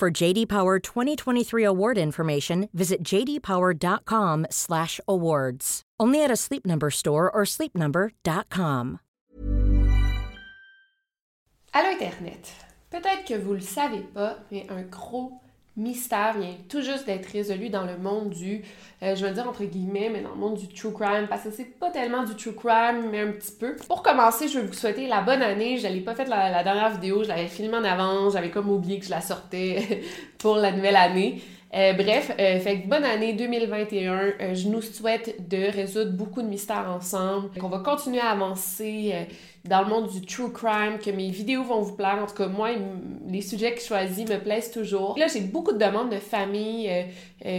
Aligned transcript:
For 0.00 0.10
JD 0.10 0.48
Power 0.48 0.78
2023 0.78 1.62
award 1.62 1.98
information, 1.98 2.70
visit 2.72 3.02
jdpower.com/awards. 3.04 5.82
Only 6.00 6.24
at 6.24 6.30
a 6.30 6.36
Sleep 6.36 6.64
Number 6.64 6.90
store 6.90 7.30
or 7.30 7.44
sleepnumber.com. 7.44 9.00
Allô 11.74 11.90
Internet. 11.90 12.50
Peut-être 12.88 13.26
que 13.26 13.34
vous 13.34 13.52
le 13.52 13.60
savez 13.60 14.00
pas, 14.14 14.38
mais 14.50 14.66
un 14.70 14.80
gros 14.88 15.38
mystère 15.76 16.36
vient 16.38 16.54
tout 16.68 16.82
juste 16.82 17.06
d'être 17.06 17.26
résolu 17.26 17.70
dans 17.70 17.84
le 17.84 17.96
monde 17.96 18.30
du, 18.30 18.62
euh, 19.02 19.14
je 19.14 19.24
vais 19.24 19.32
dire 19.32 19.48
entre 19.48 19.64
guillemets, 19.64 20.10
mais 20.12 20.20
dans 20.20 20.30
le 20.30 20.36
monde 20.36 20.56
du 20.56 20.68
true 20.68 20.92
crime, 20.92 21.26
parce 21.28 21.44
que 21.44 21.50
c'est 21.50 21.78
pas 21.78 21.90
tellement 21.90 22.24
du 22.24 22.34
true 22.34 22.54
crime, 22.54 23.08
mais 23.10 23.20
un 23.20 23.32
petit 23.32 23.52
peu. 23.52 23.76
Pour 23.88 24.02
commencer, 24.02 24.48
je 24.48 24.58
veux 24.58 24.66
vous 24.66 24.72
souhaiter 24.72 25.06
la 25.06 25.22
bonne 25.22 25.42
année. 25.42 25.78
Je 25.78 25.86
l'ai 25.86 26.00
pas 26.00 26.14
faite 26.14 26.28
la, 26.28 26.62
dernière 26.62 26.90
vidéo, 26.90 27.22
je 27.22 27.28
l'avais 27.28 27.48
filmée 27.48 27.76
en 27.76 27.84
avance, 27.84 28.34
j'avais 28.34 28.50
comme 28.50 28.70
oublié 28.70 28.98
que 28.98 29.06
je 29.06 29.10
la 29.10 29.20
sortais 29.20 30.02
pour 30.38 30.56
la 30.56 30.72
nouvelle 30.72 30.96
année. 30.96 31.40
Euh, 31.72 31.92
bref, 31.92 32.32
euh, 32.40 32.58
fait 32.58 32.78
bonne 32.88 33.04
année 33.04 33.32
2021. 33.32 34.12
Euh, 34.12 34.54
je 34.54 34.66
nous 34.66 34.82
souhaite 34.82 35.48
de 35.48 35.70
résoudre 35.70 36.10
beaucoup 36.10 36.42
de 36.42 36.48
mystères 36.48 36.90
ensemble, 36.90 37.50
qu'on 37.60 37.68
va 37.68 37.78
continuer 37.78 38.18
à 38.18 38.30
avancer 38.30 39.14
dans 39.64 39.82
le 39.82 39.88
monde 39.88 40.08
du 40.08 40.22
true 40.22 40.50
crime, 40.52 40.98
que 41.04 41.10
mes 41.10 41.30
vidéos 41.30 41.62
vont 41.62 41.80
vous 41.80 41.94
plaire. 41.94 42.18
En 42.22 42.26
tout 42.26 42.34
cas, 42.34 42.48
moi, 42.48 42.70
les 43.28 43.42
sujets 43.42 43.74
que 43.74 43.80
je 43.80 43.86
choisis 43.86 44.28
me 44.28 44.38
plaisent 44.38 44.70
toujours. 44.70 45.18
Là, 45.18 45.26
j'ai 45.26 45.40
beaucoup 45.40 45.72
de 45.72 45.78
demandes 45.78 46.10
de 46.10 46.16
familles 46.16 47.06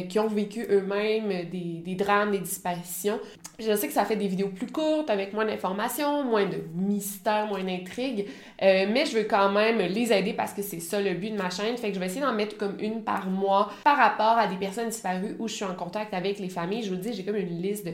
qui 0.09 0.19
ont 0.19 0.27
vécu 0.27 0.65
eux-mêmes 0.69 1.49
des, 1.49 1.95
drames, 1.95 2.31
des 2.31 2.39
disparitions. 2.39 3.19
Je 3.59 3.75
sais 3.75 3.87
que 3.87 3.93
ça 3.93 4.05
fait 4.05 4.15
des 4.15 4.27
vidéos 4.27 4.49
plus 4.49 4.67
courtes, 4.67 5.09
avec 5.09 5.33
moins 5.33 5.45
d'informations, 5.45 6.23
moins 6.23 6.45
de 6.45 6.57
mystères, 6.75 7.45
moins 7.47 7.63
d'intrigues, 7.63 8.27
mais 8.59 9.05
je 9.05 9.17
veux 9.17 9.23
quand 9.23 9.51
même 9.51 9.77
les 9.77 10.11
aider 10.11 10.33
parce 10.33 10.53
que 10.53 10.61
c'est 10.61 10.79
ça 10.79 10.99
le 10.99 11.13
but 11.13 11.31
de 11.31 11.37
ma 11.37 11.49
chaîne. 11.49 11.77
Fait 11.77 11.89
que 11.89 11.93
je 11.93 11.99
vais 11.99 12.07
essayer 12.07 12.21
d'en 12.21 12.33
mettre 12.33 12.57
comme 12.57 12.77
une 12.79 13.03
par 13.03 13.29
mois 13.29 13.71
par 13.83 13.97
rapport 13.97 14.37
à 14.37 14.47
des 14.47 14.55
personnes 14.55 14.89
disparues 14.89 15.35
où 15.39 15.47
je 15.47 15.53
suis 15.53 15.65
en 15.65 15.75
contact 15.75 16.13
avec 16.13 16.39
les 16.39 16.49
familles. 16.49 16.83
Je 16.83 16.89
vous 16.89 16.99
dis, 16.99 17.13
j'ai 17.13 17.23
comme 17.23 17.35
une 17.35 17.61
liste 17.61 17.85
de 17.85 17.93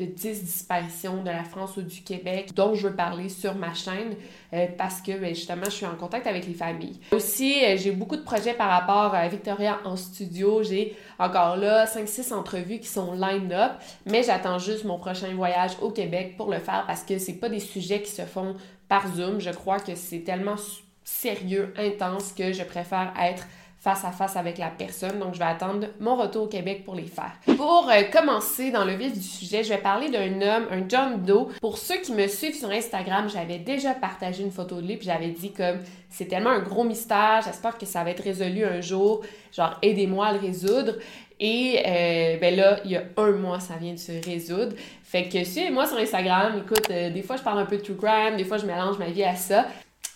de 0.00 0.06
10 0.06 0.42
disparitions 0.44 1.22
de 1.22 1.28
la 1.28 1.44
France 1.44 1.76
ou 1.76 1.82
du 1.82 2.00
Québec 2.00 2.54
dont 2.54 2.74
je 2.74 2.88
veux 2.88 2.96
parler 2.96 3.28
sur 3.28 3.54
ma 3.54 3.74
chaîne 3.74 4.16
euh, 4.54 4.66
parce 4.78 5.02
que 5.02 5.12
ben, 5.18 5.34
justement 5.34 5.66
je 5.66 5.70
suis 5.70 5.86
en 5.86 5.94
contact 5.94 6.26
avec 6.26 6.46
les 6.46 6.54
familles. 6.54 6.98
Aussi, 7.12 7.62
euh, 7.62 7.76
j'ai 7.76 7.90
beaucoup 7.90 8.16
de 8.16 8.22
projets 8.22 8.54
par 8.54 8.70
rapport 8.70 9.14
à 9.14 9.28
Victoria 9.28 9.78
en 9.84 9.96
studio. 9.96 10.62
J'ai 10.62 10.96
encore 11.18 11.56
là 11.56 11.84
5-6 11.84 12.32
entrevues 12.32 12.78
qui 12.78 12.88
sont 12.88 13.12
lined 13.12 13.52
up, 13.52 13.72
mais 14.06 14.22
j'attends 14.22 14.58
juste 14.58 14.84
mon 14.84 14.98
prochain 14.98 15.34
voyage 15.34 15.72
au 15.82 15.90
Québec 15.90 16.34
pour 16.38 16.50
le 16.50 16.58
faire 16.58 16.84
parce 16.86 17.02
que 17.02 17.18
c'est 17.18 17.34
pas 17.34 17.50
des 17.50 17.60
sujets 17.60 18.00
qui 18.00 18.10
se 18.10 18.22
font 18.22 18.56
par 18.88 19.06
Zoom. 19.14 19.38
Je 19.38 19.50
crois 19.50 19.80
que 19.80 19.94
c'est 19.94 20.20
tellement 20.20 20.56
sérieux, 21.04 21.74
intense 21.76 22.32
que 22.32 22.52
je 22.52 22.62
préfère 22.62 23.12
être 23.20 23.46
face 23.80 24.04
à 24.04 24.12
face 24.12 24.36
avec 24.36 24.58
la 24.58 24.68
personne. 24.68 25.18
Donc, 25.18 25.34
je 25.34 25.38
vais 25.38 25.46
attendre 25.46 25.86
mon 26.00 26.14
retour 26.16 26.44
au 26.44 26.46
Québec 26.46 26.84
pour 26.84 26.94
les 26.94 27.06
faire. 27.06 27.32
Pour 27.56 27.88
euh, 27.90 28.02
commencer 28.12 28.70
dans 28.70 28.84
le 28.84 28.92
vif 28.92 29.14
du 29.14 29.22
sujet, 29.22 29.64
je 29.64 29.70
vais 29.70 29.78
parler 29.78 30.10
d'un 30.10 30.42
homme, 30.42 30.66
un 30.70 30.86
John 30.86 31.22
Doe. 31.22 31.48
Pour 31.60 31.78
ceux 31.78 31.96
qui 31.96 32.12
me 32.12 32.26
suivent 32.28 32.56
sur 32.56 32.70
Instagram, 32.70 33.28
j'avais 33.32 33.58
déjà 33.58 33.94
partagé 33.94 34.42
une 34.42 34.50
photo 34.50 34.80
de 34.82 34.86
lui, 34.86 34.96
puis 34.96 35.06
j'avais 35.06 35.30
dit 35.30 35.52
comme 35.52 35.78
c'est 36.10 36.26
tellement 36.26 36.50
un 36.50 36.60
gros 36.60 36.84
mystère, 36.84 37.40
j'espère 37.44 37.78
que 37.78 37.86
ça 37.86 38.04
va 38.04 38.10
être 38.10 38.22
résolu 38.22 38.64
un 38.64 38.80
jour, 38.80 39.22
genre 39.52 39.78
aidez-moi 39.80 40.26
à 40.26 40.32
le 40.34 40.40
résoudre. 40.40 40.94
Et 41.40 41.82
euh, 41.86 42.36
ben 42.38 42.54
là, 42.54 42.80
il 42.84 42.90
y 42.90 42.96
a 42.96 43.04
un 43.16 43.32
mois, 43.32 43.60
ça 43.60 43.74
vient 43.80 43.94
de 43.94 43.98
se 43.98 44.12
résoudre. 44.24 44.76
Fait 45.02 45.26
que 45.28 45.42
suivez-moi 45.42 45.86
sur 45.86 45.96
Instagram. 45.96 46.62
Écoute, 46.62 46.90
euh, 46.90 47.08
des 47.08 47.22
fois, 47.22 47.36
je 47.36 47.42
parle 47.42 47.60
un 47.60 47.64
peu 47.64 47.78
de 47.78 47.82
true 47.82 47.96
crime, 47.96 48.36
des 48.36 48.44
fois, 48.44 48.58
je 48.58 48.66
mélange 48.66 48.98
ma 48.98 49.06
vie 49.06 49.24
à 49.24 49.36
ça. 49.36 49.66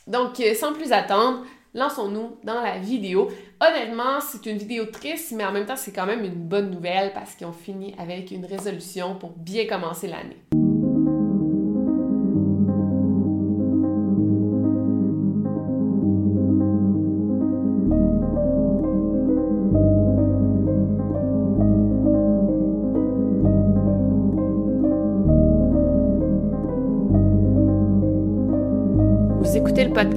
Donc, 0.07 0.39
euh, 0.41 0.55
sans 0.55 0.75
plus 0.75 0.93
attendre, 0.93 1.45
lançons-nous 1.75 2.39
dans 2.45 2.61
la 2.61 2.79
vidéo. 2.79 3.31
Honnêtement, 3.61 4.21
c'est 4.21 4.47
une 4.47 4.59
vidéo 4.59 4.87
triste, 4.87 5.33
mais 5.33 5.45
en 5.45 5.53
même 5.53 5.67
temps, 5.67 5.77
c'est 5.77 5.93
quand 5.93 6.07
même 6.07 6.25
une 6.25 6.35
bonne 6.35 6.71
nouvelle 6.71 7.13
parce 7.13 7.35
qu'ils 7.35 7.47
ont 7.47 7.53
fini 7.53 7.95
avec 7.99 8.31
une 8.31 8.47
résolution 8.47 9.17
pour 9.17 9.31
bien 9.31 9.67
commencer 9.67 10.07
l'année. 10.09 10.37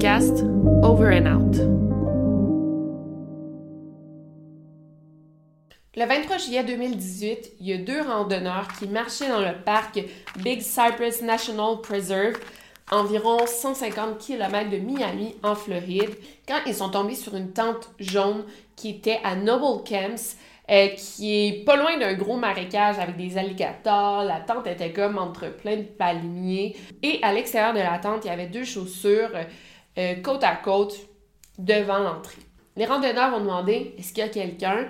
Over 0.08 1.12
and 1.12 1.26
Out. 1.26 1.56
Le 5.94 6.06
23 6.06 6.38
juillet 6.38 6.64
2018, 6.64 7.52
il 7.60 7.66
y 7.66 7.74
a 7.74 7.76
deux 7.76 8.00
randonneurs 8.00 8.68
qui 8.78 8.86
marchaient 8.86 9.28
dans 9.28 9.40
le 9.40 9.62
parc 9.66 10.00
Big 10.38 10.62
Cypress 10.62 11.20
National 11.20 11.82
Preserve, 11.82 12.38
environ 12.90 13.46
150 13.46 14.16
km 14.16 14.70
de 14.70 14.78
Miami, 14.78 15.36
en 15.42 15.54
Floride, 15.54 16.16
quand 16.46 16.60
ils 16.64 16.74
sont 16.74 16.88
tombés 16.88 17.14
sur 17.14 17.36
une 17.36 17.52
tente 17.52 17.90
jaune 17.98 18.44
qui 18.76 18.88
était 18.88 19.20
à 19.24 19.36
Noble 19.36 19.84
Camps, 19.86 20.36
euh, 20.70 20.88
qui 20.96 21.48
est 21.48 21.64
pas 21.66 21.76
loin 21.76 21.98
d'un 21.98 22.14
gros 22.14 22.38
marécage 22.38 22.98
avec 22.98 23.18
des 23.18 23.36
alligators. 23.36 24.24
La 24.24 24.40
tente 24.40 24.66
était 24.66 24.92
comme 24.92 25.18
entre 25.18 25.54
plein 25.54 25.76
de 25.76 25.82
palmiers. 25.82 26.76
Et 27.02 27.18
à 27.22 27.32
l'extérieur 27.32 27.74
de 27.74 27.80
la 27.80 27.98
tente, 27.98 28.24
il 28.24 28.28
y 28.28 28.30
avait 28.30 28.48
deux 28.48 28.64
chaussures 28.64 29.32
euh, 29.98 30.14
côte 30.16 30.44
à 30.44 30.56
côte 30.56 30.96
devant 31.58 31.98
l'entrée. 31.98 32.42
Les 32.76 32.86
randonneurs 32.86 33.34
ont 33.34 33.40
demandé 33.40 33.94
est-ce 33.98 34.12
qu'il 34.12 34.24
y 34.24 34.26
a 34.26 34.28
quelqu'un? 34.28 34.86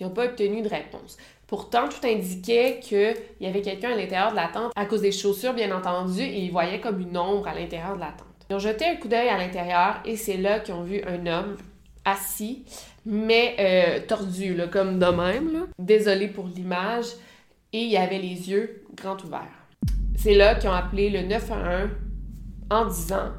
Ils 0.00 0.06
n'ont 0.06 0.12
pas 0.12 0.26
obtenu 0.26 0.62
de 0.62 0.68
réponse. 0.68 1.16
Pourtant, 1.46 1.88
tout 1.88 2.06
indiquait 2.06 2.80
qu'il 2.82 3.14
y 3.40 3.46
avait 3.46 3.62
quelqu'un 3.62 3.92
à 3.92 3.94
l'intérieur 3.94 4.32
de 4.32 4.36
la 4.36 4.48
tente 4.48 4.72
à 4.76 4.84
cause 4.84 5.00
des 5.00 5.12
chaussures, 5.12 5.54
bien 5.54 5.74
entendu, 5.74 6.20
et 6.20 6.40
ils 6.40 6.50
voyaient 6.50 6.80
comme 6.80 7.00
une 7.00 7.16
ombre 7.16 7.48
à 7.48 7.54
l'intérieur 7.54 7.94
de 7.94 8.00
la 8.00 8.08
tente. 8.08 8.26
Ils 8.50 8.56
ont 8.56 8.58
jeté 8.58 8.84
un 8.86 8.96
coup 8.96 9.08
d'œil 9.08 9.28
à 9.28 9.38
l'intérieur 9.38 10.00
et 10.04 10.16
c'est 10.16 10.36
là 10.36 10.60
qu'ils 10.60 10.74
ont 10.74 10.82
vu 10.82 11.02
un 11.06 11.26
homme 11.26 11.56
assis, 12.04 12.64
mais 13.04 13.56
euh, 13.58 14.06
tordu, 14.06 14.58
comme 14.70 14.98
de 14.98 15.06
même. 15.06 15.66
Désolé 15.78 16.28
pour 16.28 16.46
l'image. 16.46 17.06
Et 17.72 17.82
il 17.82 17.96
avait 17.96 18.18
les 18.18 18.50
yeux 18.50 18.84
grands 18.94 19.18
ouverts. 19.24 19.46
C'est 20.16 20.34
là 20.34 20.54
qu'ils 20.54 20.70
ont 20.70 20.72
appelé 20.72 21.10
le 21.10 21.22
911 21.22 21.90
en 22.70 22.86
disant 22.86 23.30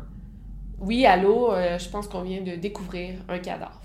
Oui, 0.82 1.06
allô, 1.06 1.52
euh, 1.52 1.78
je 1.78 1.90
pense 1.90 2.08
qu'on 2.08 2.22
vient 2.22 2.42
de 2.42 2.56
découvrir 2.56 3.16
un 3.28 3.40
cadavre. 3.40 3.82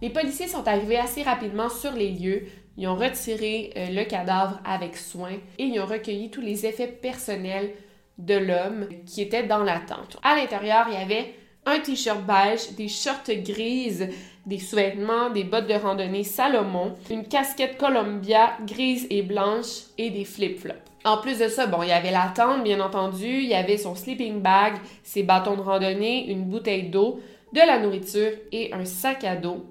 Les 0.00 0.08
policiers 0.08 0.48
sont 0.48 0.66
arrivés 0.66 0.96
assez 0.96 1.22
rapidement 1.22 1.68
sur 1.68 1.92
les 1.92 2.10
lieux. 2.10 2.46
Ils 2.78 2.88
ont 2.88 2.96
retiré 2.96 3.72
euh, 3.76 3.90
le 3.90 4.04
cadavre 4.04 4.58
avec 4.64 4.96
soin 4.96 5.32
et 5.58 5.64
ils 5.64 5.78
ont 5.80 5.86
recueilli 5.86 6.30
tous 6.30 6.40
les 6.40 6.64
effets 6.64 6.86
personnels 6.86 7.72
de 8.16 8.34
l'homme 8.34 8.88
qui 9.04 9.20
était 9.20 9.42
dans 9.42 9.62
la 9.62 9.78
tente. 9.78 10.16
À 10.22 10.36
l'intérieur, 10.36 10.86
il 10.88 10.94
y 10.94 11.02
avait 11.02 11.34
un 11.66 11.80
t-shirt 11.80 12.24
beige, 12.24 12.72
des 12.76 12.88
shorts 12.88 13.42
grises, 13.44 14.08
des 14.46 14.58
sous-vêtements, 14.58 15.28
des 15.28 15.44
bottes 15.44 15.66
de 15.66 15.74
randonnée 15.74 16.24
Salomon, 16.24 16.94
une 17.10 17.28
casquette 17.28 17.76
Columbia 17.76 18.56
grise 18.66 19.06
et 19.10 19.22
blanche 19.22 19.82
et 19.98 20.08
des 20.08 20.24
flip-flops. 20.24 20.87
En 21.04 21.18
plus 21.18 21.38
de 21.38 21.48
ça, 21.48 21.66
bon, 21.66 21.82
il 21.82 21.88
y 21.88 21.92
avait 21.92 22.10
la 22.10 22.32
tente, 22.34 22.64
bien 22.64 22.80
entendu, 22.80 23.26
il 23.26 23.48
y 23.48 23.54
avait 23.54 23.76
son 23.76 23.94
sleeping 23.94 24.40
bag, 24.40 24.74
ses 25.02 25.22
bâtons 25.22 25.56
de 25.56 25.62
randonnée, 25.62 26.30
une 26.30 26.44
bouteille 26.44 26.90
d'eau, 26.90 27.20
de 27.52 27.60
la 27.60 27.78
nourriture 27.78 28.32
et 28.52 28.72
un 28.72 28.84
sac 28.84 29.24
à 29.24 29.36
dos. 29.36 29.64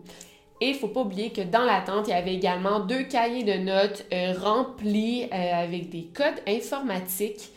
Et 0.60 0.70
il 0.70 0.76
faut 0.76 0.88
pas 0.88 1.02
oublier 1.02 1.30
que 1.32 1.42
dans 1.42 1.64
la 1.64 1.82
tente, 1.82 2.08
il 2.08 2.12
y 2.12 2.14
avait 2.14 2.34
également 2.34 2.80
deux 2.80 3.04
cahiers 3.04 3.44
de 3.44 3.64
notes 3.64 4.06
euh, 4.12 4.34
remplis 4.42 5.26
euh, 5.26 5.64
avec 5.64 5.90
des 5.90 6.06
codes 6.06 6.42
informatiques 6.48 7.52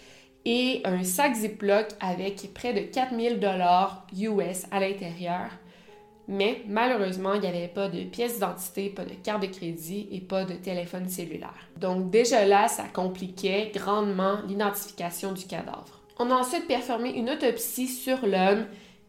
et 0.44 0.82
un 0.84 1.02
sac 1.02 1.34
Ziploc 1.34 1.86
avec 2.00 2.52
près 2.52 2.74
de 2.74 2.80
4000 2.80 3.40
dollars 3.40 4.06
US 4.18 4.66
à 4.70 4.80
l'intérieur. 4.80 5.48
Mais 6.30 6.62
malheureusement, 6.68 7.34
il 7.34 7.40
n'y 7.40 7.48
avait 7.48 7.66
pas 7.68 7.88
de 7.88 8.04
pièce 8.04 8.34
d'identité, 8.34 8.88
pas 8.88 9.04
de 9.04 9.14
carte 9.14 9.42
de 9.42 9.48
crédit 9.48 10.08
et 10.12 10.20
pas 10.20 10.44
de 10.44 10.54
téléphone 10.54 11.08
cellulaire. 11.08 11.68
Donc 11.76 12.10
déjà 12.10 12.46
là, 12.46 12.68
ça 12.68 12.84
compliquait 12.84 13.72
grandement 13.74 14.38
l'identification 14.46 15.32
du 15.32 15.44
cadavre. 15.44 16.00
On 16.20 16.30
a 16.30 16.34
ensuite 16.34 16.68
performé 16.68 17.10
une 17.10 17.30
autopsie 17.30 17.88
sur 17.88 18.24
l'homme 18.24 18.66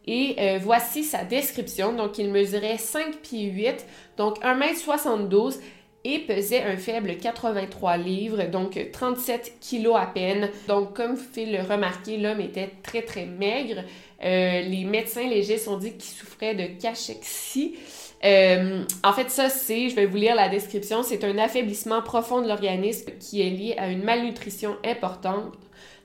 Et 0.07 0.35
euh, 0.39 0.59
voici 0.59 1.03
sa 1.03 1.23
description. 1.23 1.93
Donc, 1.93 2.17
il 2.17 2.31
mesurait 2.31 2.77
5 2.77 3.17
pieds 3.17 3.51
8, 3.51 3.85
donc 4.17 4.39
1m72 4.41 5.59
et 6.03 6.19
pesait 6.19 6.63
un 6.63 6.77
faible 6.77 7.17
83 7.17 7.97
livres, 7.97 8.43
donc 8.43 8.79
37 8.91 9.57
kilos 9.59 9.95
à 9.97 10.07
peine. 10.07 10.49
Donc, 10.67 10.95
comme 10.95 11.15
vous 11.15 11.23
pouvez 11.23 11.45
le 11.45 11.61
remarquer, 11.61 12.17
l'homme 12.17 12.41
était 12.41 12.71
très, 12.81 13.03
très 13.03 13.25
maigre. 13.25 13.83
Euh, 14.23 14.61
les 14.61 14.83
médecins 14.83 15.27
légistes 15.27 15.67
ont 15.67 15.77
dit 15.77 15.91
qu'il 15.93 16.11
souffrait 16.11 16.55
de 16.55 16.65
cachexie. 16.81 17.75
Euh, 18.23 18.83
en 19.03 19.13
fait, 19.13 19.29
ça, 19.29 19.49
c'est, 19.49 19.89
je 19.89 19.95
vais 19.95 20.05
vous 20.05 20.17
lire 20.17 20.35
la 20.35 20.49
description, 20.49 21.03
c'est 21.03 21.23
un 21.23 21.37
affaiblissement 21.37 22.01
profond 22.01 22.41
de 22.41 22.47
l'organisme 22.47 23.11
qui 23.19 23.41
est 23.41 23.49
lié 23.49 23.75
à 23.77 23.87
une 23.87 24.03
malnutrition 24.03 24.77
importante. 24.85 25.53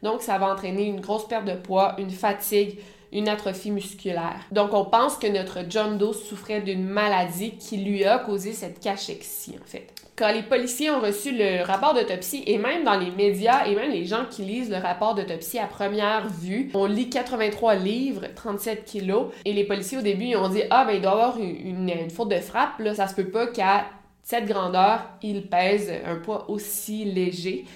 Donc, 0.03 0.23
ça 0.23 0.39
va 0.39 0.53
entraîner 0.53 0.85
une 0.85 1.01
grosse 1.01 1.27
perte 1.27 1.45
de 1.47 1.55
poids, 1.55 1.95
une 1.99 2.11
fatigue, 2.11 2.79
une 3.13 3.29
atrophie 3.29 3.71
musculaire. 3.71 4.41
Donc, 4.53 4.75
on 4.75 4.85
pense 4.85 5.17
que 5.17 5.27
notre 5.27 5.61
John 5.69 5.99
Doe 5.99 6.13
souffrait 6.13 6.61
d'une 6.61 6.85
maladie 6.85 7.53
qui 7.53 7.79
lui 7.79 8.05
a 8.05 8.19
causé 8.19 8.53
cette 8.53 8.81
cachexie, 8.81 9.57
en 9.63 9.67
fait. 9.67 9.93
Quand 10.17 10.33
les 10.33 10.43
policiers 10.43 10.91
ont 10.91 11.01
reçu 11.01 11.31
le 11.33 11.63
rapport 11.63 11.93
d'autopsie, 11.93 12.43
et 12.47 12.57
même 12.57 12.85
dans 12.85 12.99
les 12.99 13.11
médias, 13.11 13.67
et 13.67 13.75
même 13.75 13.91
les 13.91 14.07
gens 14.07 14.25
qui 14.31 14.43
lisent 14.43 14.71
le 14.71 14.79
rapport 14.79 15.15
d'autopsie 15.15 15.59
à 15.59 15.67
première 15.67 16.29
vue, 16.29 16.71
on 16.73 16.87
lit 16.87 17.11
83 17.11 17.75
livres, 17.75 18.23
37 18.35 18.85
kilos, 18.87 19.27
et 19.45 19.53
les 19.53 19.65
policiers 19.65 19.99
au 19.99 20.03
début, 20.03 20.25
ils 20.25 20.37
ont 20.37 20.49
dit 20.49 20.63
«Ah, 20.71 20.87
ben 20.87 20.95
il 20.95 21.03
doit 21.03 21.13
avoir 21.13 21.39
une, 21.39 22.09
faute 22.09 22.31
de 22.31 22.41
frappe, 22.41 22.79
là, 22.79 22.95
ça 22.95 23.09
se 23.09 23.15
peut 23.15 23.29
pas 23.29 23.47
qu'à 23.47 23.85
cette 24.23 24.47
grandeur, 24.47 25.05
il 25.23 25.49
pèse 25.49 25.93
un 26.07 26.17
poids 26.17 26.49
aussi 26.49 27.05
léger.» 27.05 27.67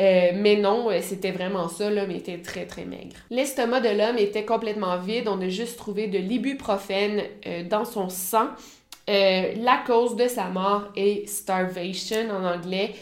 Euh, 0.00 0.30
mais 0.34 0.56
non, 0.56 0.90
euh, 0.90 1.00
c'était 1.02 1.30
vraiment 1.30 1.68
ça, 1.68 1.90
l'homme 1.90 2.10
était 2.10 2.38
très 2.38 2.64
très 2.64 2.84
maigre. 2.84 3.16
L'estomac 3.28 3.80
de 3.80 3.90
l'homme 3.90 4.16
était 4.18 4.44
complètement 4.44 4.98
vide, 4.98 5.28
on 5.28 5.40
a 5.40 5.48
juste 5.48 5.76
trouvé 5.76 6.06
de 6.06 6.18
l'ibuprofène 6.18 7.22
euh, 7.46 7.64
dans 7.64 7.84
son 7.84 8.08
sang. 8.08 8.48
la 9.08 9.82
cause 9.86 10.16
de 10.16 10.28
sa 10.28 10.48
mort 10.48 10.84
est 10.96 11.28
starvation 11.28 12.30
en 12.30 12.44
anglais, 12.44 12.94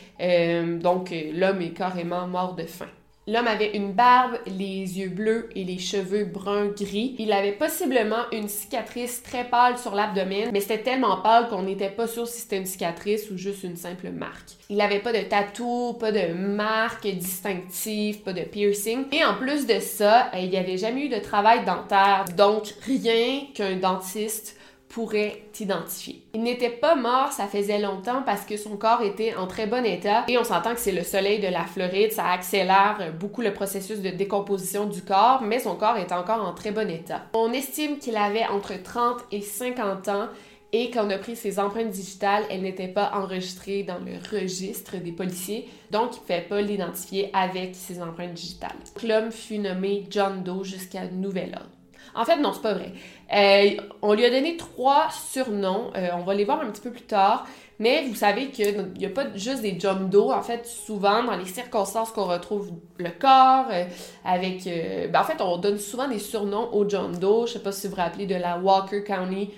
donc 0.80 1.14
l'homme 1.34 1.60
est 1.60 1.74
carrément 1.76 2.26
mort 2.26 2.54
de 2.54 2.62
faim. 2.62 2.88
L'homme 3.28 3.46
avait 3.46 3.76
une 3.76 3.92
barbe, 3.92 4.38
les 4.46 4.98
yeux 4.98 5.10
bleus 5.10 5.50
et 5.54 5.62
les 5.62 5.76
cheveux 5.76 6.24
bruns 6.24 6.68
gris. 6.68 7.14
Il 7.18 7.30
avait 7.30 7.52
possiblement 7.52 8.24
une 8.32 8.48
cicatrice 8.48 9.22
très 9.22 9.44
pâle 9.44 9.76
sur 9.76 9.94
l'abdomen, 9.94 10.48
mais 10.50 10.60
c'était 10.60 10.78
tellement 10.78 11.18
pâle 11.18 11.50
qu'on 11.50 11.64
n'était 11.64 11.90
pas 11.90 12.06
sûr 12.06 12.26
si 12.26 12.40
c'était 12.40 12.56
une 12.56 12.64
cicatrice 12.64 13.30
ou 13.30 13.36
juste 13.36 13.64
une 13.64 13.76
simple 13.76 14.08
marque. 14.08 14.52
Il 14.70 14.78
n'avait 14.78 15.00
pas 15.00 15.12
de 15.12 15.20
tatou, 15.28 15.94
pas 16.00 16.10
de 16.10 16.32
marque 16.32 17.06
distinctive, 17.06 18.20
pas 18.20 18.32
de 18.32 18.44
piercing. 18.44 19.04
Et 19.12 19.22
en 19.22 19.34
plus 19.34 19.66
de 19.66 19.78
ça, 19.78 20.30
il 20.34 20.48
n'y 20.48 20.56
avait 20.56 20.78
jamais 20.78 21.04
eu 21.04 21.08
de 21.10 21.18
travail 21.18 21.66
dentaire, 21.66 22.24
donc 22.34 22.74
rien 22.86 23.42
qu'un 23.54 23.76
dentiste 23.76 24.57
pourrait 24.88 25.42
t'identifier. 25.52 26.22
Il 26.34 26.42
n'était 26.42 26.70
pas 26.70 26.94
mort, 26.94 27.32
ça 27.32 27.46
faisait 27.46 27.78
longtemps 27.78 28.22
parce 28.24 28.44
que 28.44 28.56
son 28.56 28.76
corps 28.76 29.02
était 29.02 29.34
en 29.34 29.46
très 29.46 29.66
bon 29.66 29.84
état 29.84 30.24
et 30.28 30.38
on 30.38 30.44
s'entend 30.44 30.74
que 30.74 30.80
c'est 30.80 30.92
le 30.92 31.02
soleil 31.02 31.40
de 31.40 31.48
la 31.48 31.64
Floride, 31.64 32.12
ça 32.12 32.28
accélère 32.30 33.12
beaucoup 33.18 33.42
le 33.42 33.52
processus 33.52 34.00
de 34.00 34.10
décomposition 34.10 34.86
du 34.86 35.02
corps, 35.02 35.42
mais 35.42 35.58
son 35.58 35.76
corps 35.76 35.98
est 35.98 36.12
encore 36.12 36.42
en 36.42 36.54
très 36.54 36.72
bon 36.72 36.88
état. 36.90 37.22
On 37.34 37.52
estime 37.52 37.98
qu'il 37.98 38.16
avait 38.16 38.46
entre 38.46 38.82
30 38.82 39.18
et 39.30 39.42
50 39.42 40.08
ans 40.08 40.28
et 40.72 40.90
quand 40.90 41.06
on 41.06 41.10
a 41.10 41.18
pris 41.18 41.34
ses 41.34 41.58
empreintes 41.58 41.90
digitales, 41.90 42.44
elles 42.50 42.60
n'étaient 42.60 42.88
pas 42.88 43.12
enregistrées 43.14 43.84
dans 43.84 43.98
le 43.98 44.18
registre 44.30 44.98
des 44.98 45.12
policiers, 45.12 45.66
donc 45.90 46.10
il 46.12 46.16
ne 46.16 46.20
pouvait 46.20 46.40
pas 46.42 46.60
l'identifier 46.60 47.30
avec 47.32 47.74
ses 47.74 48.02
empreintes 48.02 48.34
digitales. 48.34 48.76
L'homme 49.02 49.30
fut 49.30 49.58
nommé 49.58 50.06
John 50.10 50.42
Doe 50.42 50.64
jusqu'à 50.64 51.06
nouvel 51.06 51.54
ordre. 51.54 51.77
En 52.14 52.24
fait, 52.24 52.36
non, 52.36 52.52
c'est 52.52 52.62
pas 52.62 52.74
vrai. 52.74 52.92
Euh, 53.34 53.80
on 54.02 54.14
lui 54.14 54.24
a 54.24 54.30
donné 54.30 54.56
trois 54.56 55.08
surnoms. 55.10 55.90
Euh, 55.96 56.08
on 56.14 56.24
va 56.24 56.34
les 56.34 56.44
voir 56.44 56.60
un 56.60 56.70
petit 56.70 56.80
peu 56.80 56.90
plus 56.90 57.02
tard. 57.02 57.46
Mais 57.78 58.06
vous 58.08 58.14
savez 58.14 58.48
qu'il 58.48 58.92
n'y 58.98 59.06
a 59.06 59.10
pas 59.10 59.26
juste 59.36 59.62
des 59.62 59.78
John. 59.78 60.10
En 60.14 60.42
fait, 60.42 60.66
souvent, 60.66 61.22
dans 61.22 61.36
les 61.36 61.46
circonstances 61.46 62.10
qu'on 62.10 62.24
retrouve 62.24 62.72
le 62.96 63.10
corps, 63.10 63.66
euh, 63.70 63.84
avec... 64.24 64.64
Ben, 65.12 65.22
on 65.40 65.58
donne 65.58 65.78
souvent 65.78 66.08
des 66.08 66.18
surnoms 66.18 66.72
aux 66.72 66.88
John 66.88 67.12
Doe. 67.12 67.46
Je 67.46 67.54
sais 67.54 67.58
pas 67.60 67.72
si 67.72 67.86
vous 67.86 67.94
vous 67.94 68.00
rappelez 68.00 68.26
de 68.26 68.34
la 68.34 68.58
Walker 68.58 69.04
County 69.04 69.50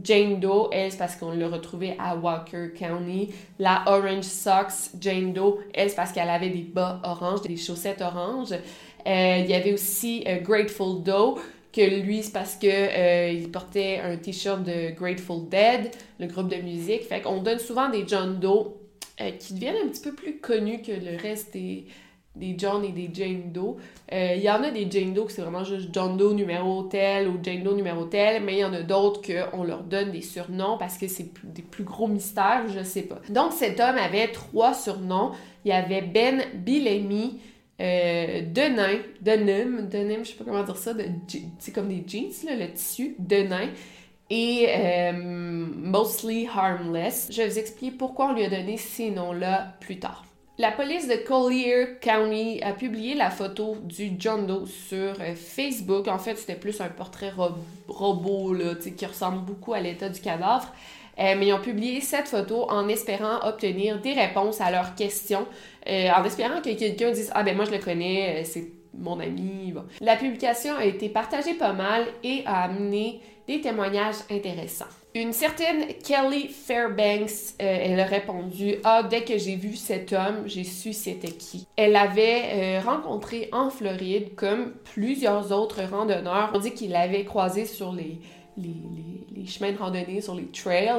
Jane 0.00 0.38
Doe, 0.38 0.68
elle, 0.70 0.92
c'est 0.92 0.98
parce 0.98 1.16
qu'on 1.16 1.32
l'a 1.32 1.48
retrouvée 1.48 1.96
à 1.98 2.14
Walker 2.14 2.72
County. 2.78 3.30
La 3.58 3.82
Orange 3.86 4.24
Socks 4.24 4.92
Jane 5.00 5.32
Doe, 5.32 5.58
elle, 5.74 5.90
c'est 5.90 5.96
parce 5.96 6.12
qu'elle 6.12 6.30
avait 6.30 6.50
des 6.50 6.62
bas 6.62 7.00
oranges, 7.02 7.42
des 7.42 7.56
chaussettes 7.56 8.00
oranges. 8.00 8.54
il 9.06 9.46
y 9.46 9.54
avait 9.54 9.72
aussi 9.72 10.24
Grateful 10.44 11.02
Doe 11.02 11.40
que 11.72 12.02
lui, 12.02 12.22
c'est 12.22 12.32
parce 12.32 12.56
que 12.56 12.66
euh, 12.66 13.48
portait 13.52 14.00
un 14.02 14.16
t-shirt 14.16 14.62
de 14.62 14.90
Grateful 14.94 15.48
Dead, 15.48 15.90
le 16.18 16.26
groupe 16.26 16.48
de 16.48 16.56
musique. 16.56 17.02
Fait 17.02 17.20
qu'on 17.20 17.42
donne 17.42 17.58
souvent 17.58 17.88
des 17.88 18.04
John 18.06 18.40
Doe 18.40 18.74
euh, 19.20 19.30
qui 19.32 19.54
deviennent 19.54 19.86
un 19.86 19.88
petit 19.88 20.02
peu 20.02 20.14
plus 20.14 20.38
connus 20.38 20.80
que 20.82 20.92
le 20.92 21.20
reste 21.20 21.52
des, 21.52 21.86
des 22.38 22.54
John 22.56 22.84
et 22.84 22.92
des 22.92 23.10
Jane 23.12 23.52
Doe. 23.52 23.76
Euh, 24.12 24.34
il 24.36 24.42
y 24.42 24.50
en 24.50 24.62
a 24.62 24.70
des 24.70 24.90
Jane 24.90 25.12
Doe 25.12 25.26
que 25.26 25.32
c'est 25.32 25.42
vraiment 25.42 25.64
juste 25.64 25.88
John 25.92 26.16
Doe 26.16 26.32
numéro 26.34 26.84
tel 26.84 27.28
ou 27.28 27.38
Jane 27.42 27.62
Doe 27.62 27.74
numéro 27.74 28.04
tel, 28.04 28.42
mais 28.42 28.54
il 28.54 28.58
y 28.60 28.64
en 28.64 28.72
a 28.72 28.82
d'autres 28.82 29.20
qu'on 29.22 29.64
leur 29.64 29.82
donne 29.82 30.12
des 30.12 30.22
surnoms 30.22 30.78
parce 30.78 30.96
que 30.96 31.08
c'est 31.08 31.30
des 31.44 31.62
plus 31.62 31.84
gros 31.84 32.06
mystères, 32.06 32.66
je 32.68 32.82
sais 32.82 33.02
pas. 33.02 33.20
Donc 33.28 33.52
cet 33.52 33.80
homme 33.80 33.96
avait 33.96 34.28
trois 34.28 34.72
surnoms. 34.72 35.32
Il 35.64 35.68
y 35.68 35.72
avait 35.72 36.02
Ben 36.02 36.42
Billamy, 36.54 37.40
euh, 37.80 38.42
denim, 38.42 39.02
denim, 39.20 39.88
denim, 39.88 40.24
je 40.24 40.30
sais 40.30 40.34
pas 40.34 40.44
comment 40.44 40.64
dire 40.64 40.76
ça, 40.76 40.92
c'est 41.58 41.72
comme 41.72 41.88
des 41.88 42.04
jeans, 42.06 42.32
le 42.44 42.72
tissu, 42.72 43.14
denim, 43.18 43.70
et 44.30 44.66
euh, 44.68 45.12
mostly 45.12 46.48
harmless. 46.52 47.28
Je 47.30 47.42
vais 47.42 47.48
vous 47.48 47.58
expliquer 47.58 47.96
pourquoi 47.96 48.30
on 48.30 48.34
lui 48.34 48.44
a 48.44 48.50
donné 48.50 48.76
ces 48.76 49.10
noms-là 49.10 49.74
plus 49.80 49.98
tard. 49.98 50.24
La 50.60 50.72
police 50.72 51.06
de 51.06 51.14
Collier 51.14 51.98
County 52.00 52.60
a 52.64 52.72
publié 52.72 53.14
la 53.14 53.30
photo 53.30 53.76
du 53.84 54.14
John 54.18 54.44
Doe 54.44 54.66
sur 54.66 55.14
euh, 55.20 55.36
Facebook. 55.36 56.08
En 56.08 56.18
fait, 56.18 56.34
c'était 56.34 56.56
plus 56.56 56.80
un 56.80 56.88
portrait 56.88 57.32
robot 57.86 58.54
là, 58.54 58.74
qui 58.74 59.06
ressemble 59.06 59.44
beaucoup 59.44 59.72
à 59.72 59.80
l'état 59.80 60.08
du 60.08 60.20
cadavre. 60.20 60.74
Euh, 61.18 61.34
mais 61.38 61.48
ils 61.48 61.52
ont 61.52 61.60
publié 61.60 62.00
cette 62.00 62.28
photo 62.28 62.70
en 62.70 62.88
espérant 62.88 63.40
obtenir 63.46 64.00
des 64.00 64.12
réponses 64.12 64.60
à 64.60 64.70
leurs 64.70 64.94
questions, 64.94 65.46
euh, 65.88 66.08
en 66.10 66.24
espérant 66.24 66.60
que 66.60 66.70
quelqu'un 66.74 67.10
dise 67.10 67.30
Ah 67.34 67.42
ben 67.42 67.56
moi 67.56 67.64
je 67.64 67.72
le 67.72 67.78
connais, 67.78 68.40
euh, 68.40 68.44
c'est 68.44 68.68
mon 68.96 69.18
ami. 69.20 69.74
La 70.00 70.16
publication 70.16 70.76
a 70.76 70.84
été 70.84 71.08
partagée 71.08 71.54
pas 71.54 71.72
mal 71.72 72.04
et 72.22 72.42
a 72.46 72.64
amené 72.64 73.20
des 73.46 73.60
témoignages 73.60 74.16
intéressants. 74.30 74.86
Une 75.14 75.32
certaine 75.32 75.86
Kelly 76.04 76.48
Fairbanks, 76.48 77.54
elle 77.58 77.98
a 77.98 78.04
répondu 78.04 78.76
Ah, 78.84 79.02
dès 79.02 79.22
que 79.22 79.38
j'ai 79.38 79.56
vu 79.56 79.74
cet 79.74 80.12
homme, 80.12 80.42
j'ai 80.46 80.64
su 80.64 80.92
c'était 80.92 81.32
qui. 81.32 81.66
Elle 81.76 81.96
avait 81.96 82.78
rencontré 82.80 83.48
en 83.52 83.70
Floride, 83.70 84.34
comme 84.36 84.72
plusieurs 84.94 85.50
autres 85.50 85.82
randonneurs. 85.82 86.50
On 86.54 86.58
dit 86.58 86.72
qu'il 86.72 86.90
l'avait 86.90 87.24
croisé 87.24 87.64
sur 87.64 87.92
les, 87.92 88.18
les, 88.58 89.46
chemins 89.46 89.72
de 89.72 89.78
randonnée, 89.78 90.20
sur 90.20 90.34
les 90.34 90.46
trails. 90.46 90.90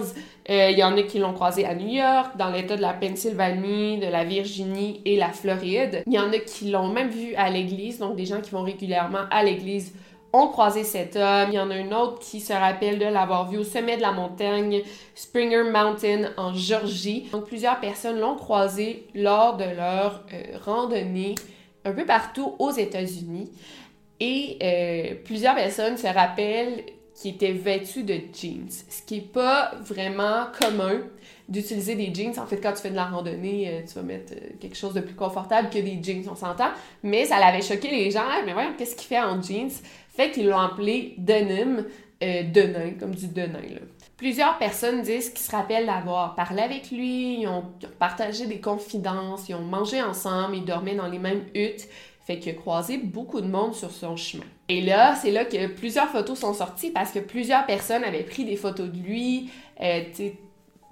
Euh, 0.50 0.70
il 0.72 0.78
y 0.78 0.84
en 0.84 0.98
a 0.98 1.04
qui 1.04 1.20
l'ont 1.20 1.34
croisé 1.34 1.66
à 1.66 1.75
New 1.75 1.88
York, 1.88 2.38
dans 2.38 2.50
l'État 2.50 2.75
de 2.75 2.82
la 2.82 2.94
Pennsylvanie, 2.94 4.00
de 4.00 4.08
la 4.08 4.24
Virginie 4.24 5.01
et 5.06 5.18
la 5.18 5.30
Floride. 5.30 6.04
Il 6.08 6.13
y 6.13 6.20
en 6.20 6.32
a 6.32 6.39
qui 6.39 6.72
l'ont 6.72 6.88
même 6.88 7.10
vu 7.10 7.36
à 7.36 7.50
l'église, 7.50 8.00
donc 8.00 8.16
des 8.16 8.25
gens 8.25 8.42
qui 8.42 8.51
vont 8.51 8.63
régulièrement 8.63 9.25
à 9.30 9.44
l'église 9.44 9.94
ont 10.34 10.48
croisé 10.48 10.84
cet 10.84 11.16
homme. 11.16 11.50
Il 11.50 11.56
y 11.56 11.60
en 11.60 11.72
a 11.72 11.75
un 11.75 11.92
autre 11.92 12.20
qui 12.20 12.39
se 12.39 12.54
rappelle 12.54 13.00
de 13.00 13.06
l'avoir 13.06 13.50
vu 13.50 13.58
au 13.58 13.63
sommet 13.63 13.98
de 13.98 14.01
la 14.01 14.12
montagne 14.12 14.82
Springer 15.16 15.63
Mountain 15.63 16.30
en 16.38 16.54
Georgie. 16.54 17.28
Donc 17.32 17.46
plusieurs 17.46 17.80
personnes 17.80 18.20
l'ont 18.20 18.36
croisé 18.36 19.08
lors 19.16 19.58
de 19.58 19.63
leur 19.63 20.24
euh, 20.34 20.58
randonnée 20.63 21.36
un 21.86 21.94
peu 21.94 22.06
partout 22.06 22.56
aux 22.60 22.72
États-Unis. 22.72 23.50
Et 24.20 24.58
euh, 24.62 25.16
plusieurs 25.24 25.56
personnes 25.56 25.98
se 25.98 26.08
rappellent 26.08 26.84
qui 27.20 27.30
était 27.30 27.52
vêtu 27.52 28.04
de 28.04 28.14
jeans, 28.34 28.70
ce 28.70 29.02
qui 29.02 29.18
est 29.18 29.34
pas 29.34 29.74
vraiment 29.82 30.46
commun 30.58 31.02
d'utiliser 31.50 31.96
des 31.96 32.14
jeans. 32.14 32.40
En 32.40 32.46
fait, 32.46 32.62
quand 32.62 32.72
tu 32.72 32.82
fais 32.82 32.92
de 32.92 32.96
la 32.96 33.08
randonnée, 33.08 33.68
euh, 33.68 33.82
tu 33.86 33.96
vas 33.96 34.04
mettre 34.04 34.32
euh, 34.34 34.52
quelque 34.58 34.78
chose 34.78 34.94
de 34.94 35.02
plus 35.02 35.16
confortable 35.16 35.70
que 35.70 35.80
des 35.80 36.00
jeans, 36.02 36.24
on 36.32 36.36
s'entend. 36.36 36.70
Mais 37.04 37.26
ça 37.26 37.38
l'avait 37.38 37.62
choqué 37.62 37.90
les 37.92 38.10
gens. 38.10 38.24
Mais 38.46 38.54
voyons, 38.54 38.74
qu'est-ce 38.78 38.96
qu'il 38.96 39.08
fait 39.08 39.20
en 39.20 39.42
jeans? 39.42 39.70
Fait 40.16 40.32
qu'ils 40.32 40.48
l'ont 40.48 40.60
appelé 40.60 41.16
denim, 41.18 41.84
euh, 42.24 42.92
comme 42.98 43.14
du 43.14 43.28
denim. 43.28 43.80
Plusieurs 44.16 44.58
personnes 44.58 45.02
disent 45.02 45.32
qu'ils 45.32 45.46
se 45.46 45.52
rappellent 45.52 45.88
d'avoir 45.88 46.36
parlé 46.36 46.62
avec 46.62 46.90
lui, 46.90 47.42
ils 47.42 47.48
ont, 47.48 47.66
partagé 48.00 48.46
des 48.46 48.62
confidences, 48.62 49.50
ils 49.50 49.56
ont 49.56 49.64
mangé 49.64 50.02
ensemble, 50.02 50.56
ils 50.56 50.66
dormaient 50.66 50.96
dans 50.96 51.08
les 51.08 51.20
mêmes 51.20 51.44
huttes. 51.54 51.90
Fait 52.26 52.40
qu'il 52.40 52.54
a 52.54 52.56
croisé 52.56 52.98
beaucoup 52.98 53.42
de 53.42 53.48
monde 53.48 53.74
sur 53.74 53.92
son 53.92 54.16
chemin. 54.16 54.46
Et 54.70 54.82
là, 54.82 55.16
c'est 55.16 55.32
là 55.32 55.46
que 55.46 55.68
plusieurs 55.68 56.08
photos 56.10 56.40
sont 56.40 56.54
sorties 56.54 56.92
parce 56.92 57.12
que 57.12 57.20
plusieurs 57.20 57.66
personnes 57.66 58.04
avaient 58.04 58.24
pris 58.24 58.46
des 58.46 58.56
photos 58.56 58.90
de 58.90 58.98
lui, 58.98 59.50
euh, 59.82 60.02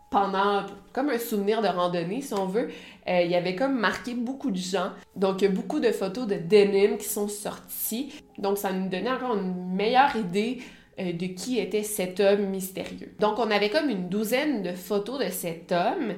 pendant, 0.10 0.66
comme 0.94 1.10
un 1.10 1.20
souvenir 1.20 1.62
de 1.62 1.68
randonnée, 1.68 2.22
si 2.22 2.34
on 2.34 2.48
veut. 2.48 2.70
Euh, 3.08 3.22
il 3.22 3.30
y 3.30 3.36
avait 3.36 3.56
comme 3.56 3.78
marqué 3.78 4.16
beaucoup 4.16 4.52
de 4.52 4.58
gens. 4.58 4.92
Donc, 5.16 5.42
il 5.42 5.50
beaucoup 5.50 5.80
de 5.80 5.92
photos 5.92 6.26
de 6.26 6.36
denim 6.36 6.98
qui 6.98 7.08
sont 7.08 7.28
sorties. 7.28 8.12
Donc, 8.38 8.58
ça 8.58 8.74
nous 8.74 8.90
donnait 8.90 9.12
encore 9.12 9.36
une 9.36 9.76
meilleure 9.76 10.16
idée 10.16 10.60
euh, 11.00 11.14
de 11.14 11.28
qui 11.28 11.60
était 11.60 11.84
cet 11.84 12.20
homme 12.20 12.48
mystérieux. 12.48 13.14
Donc 13.20 13.38
on 13.38 13.52
avait 13.52 13.70
comme 13.70 13.88
une 13.88 14.10
douzaine 14.10 14.64
de 14.64 14.72
photos 14.72 15.20
de 15.24 15.30
cet 15.30 15.72
homme 15.72 16.16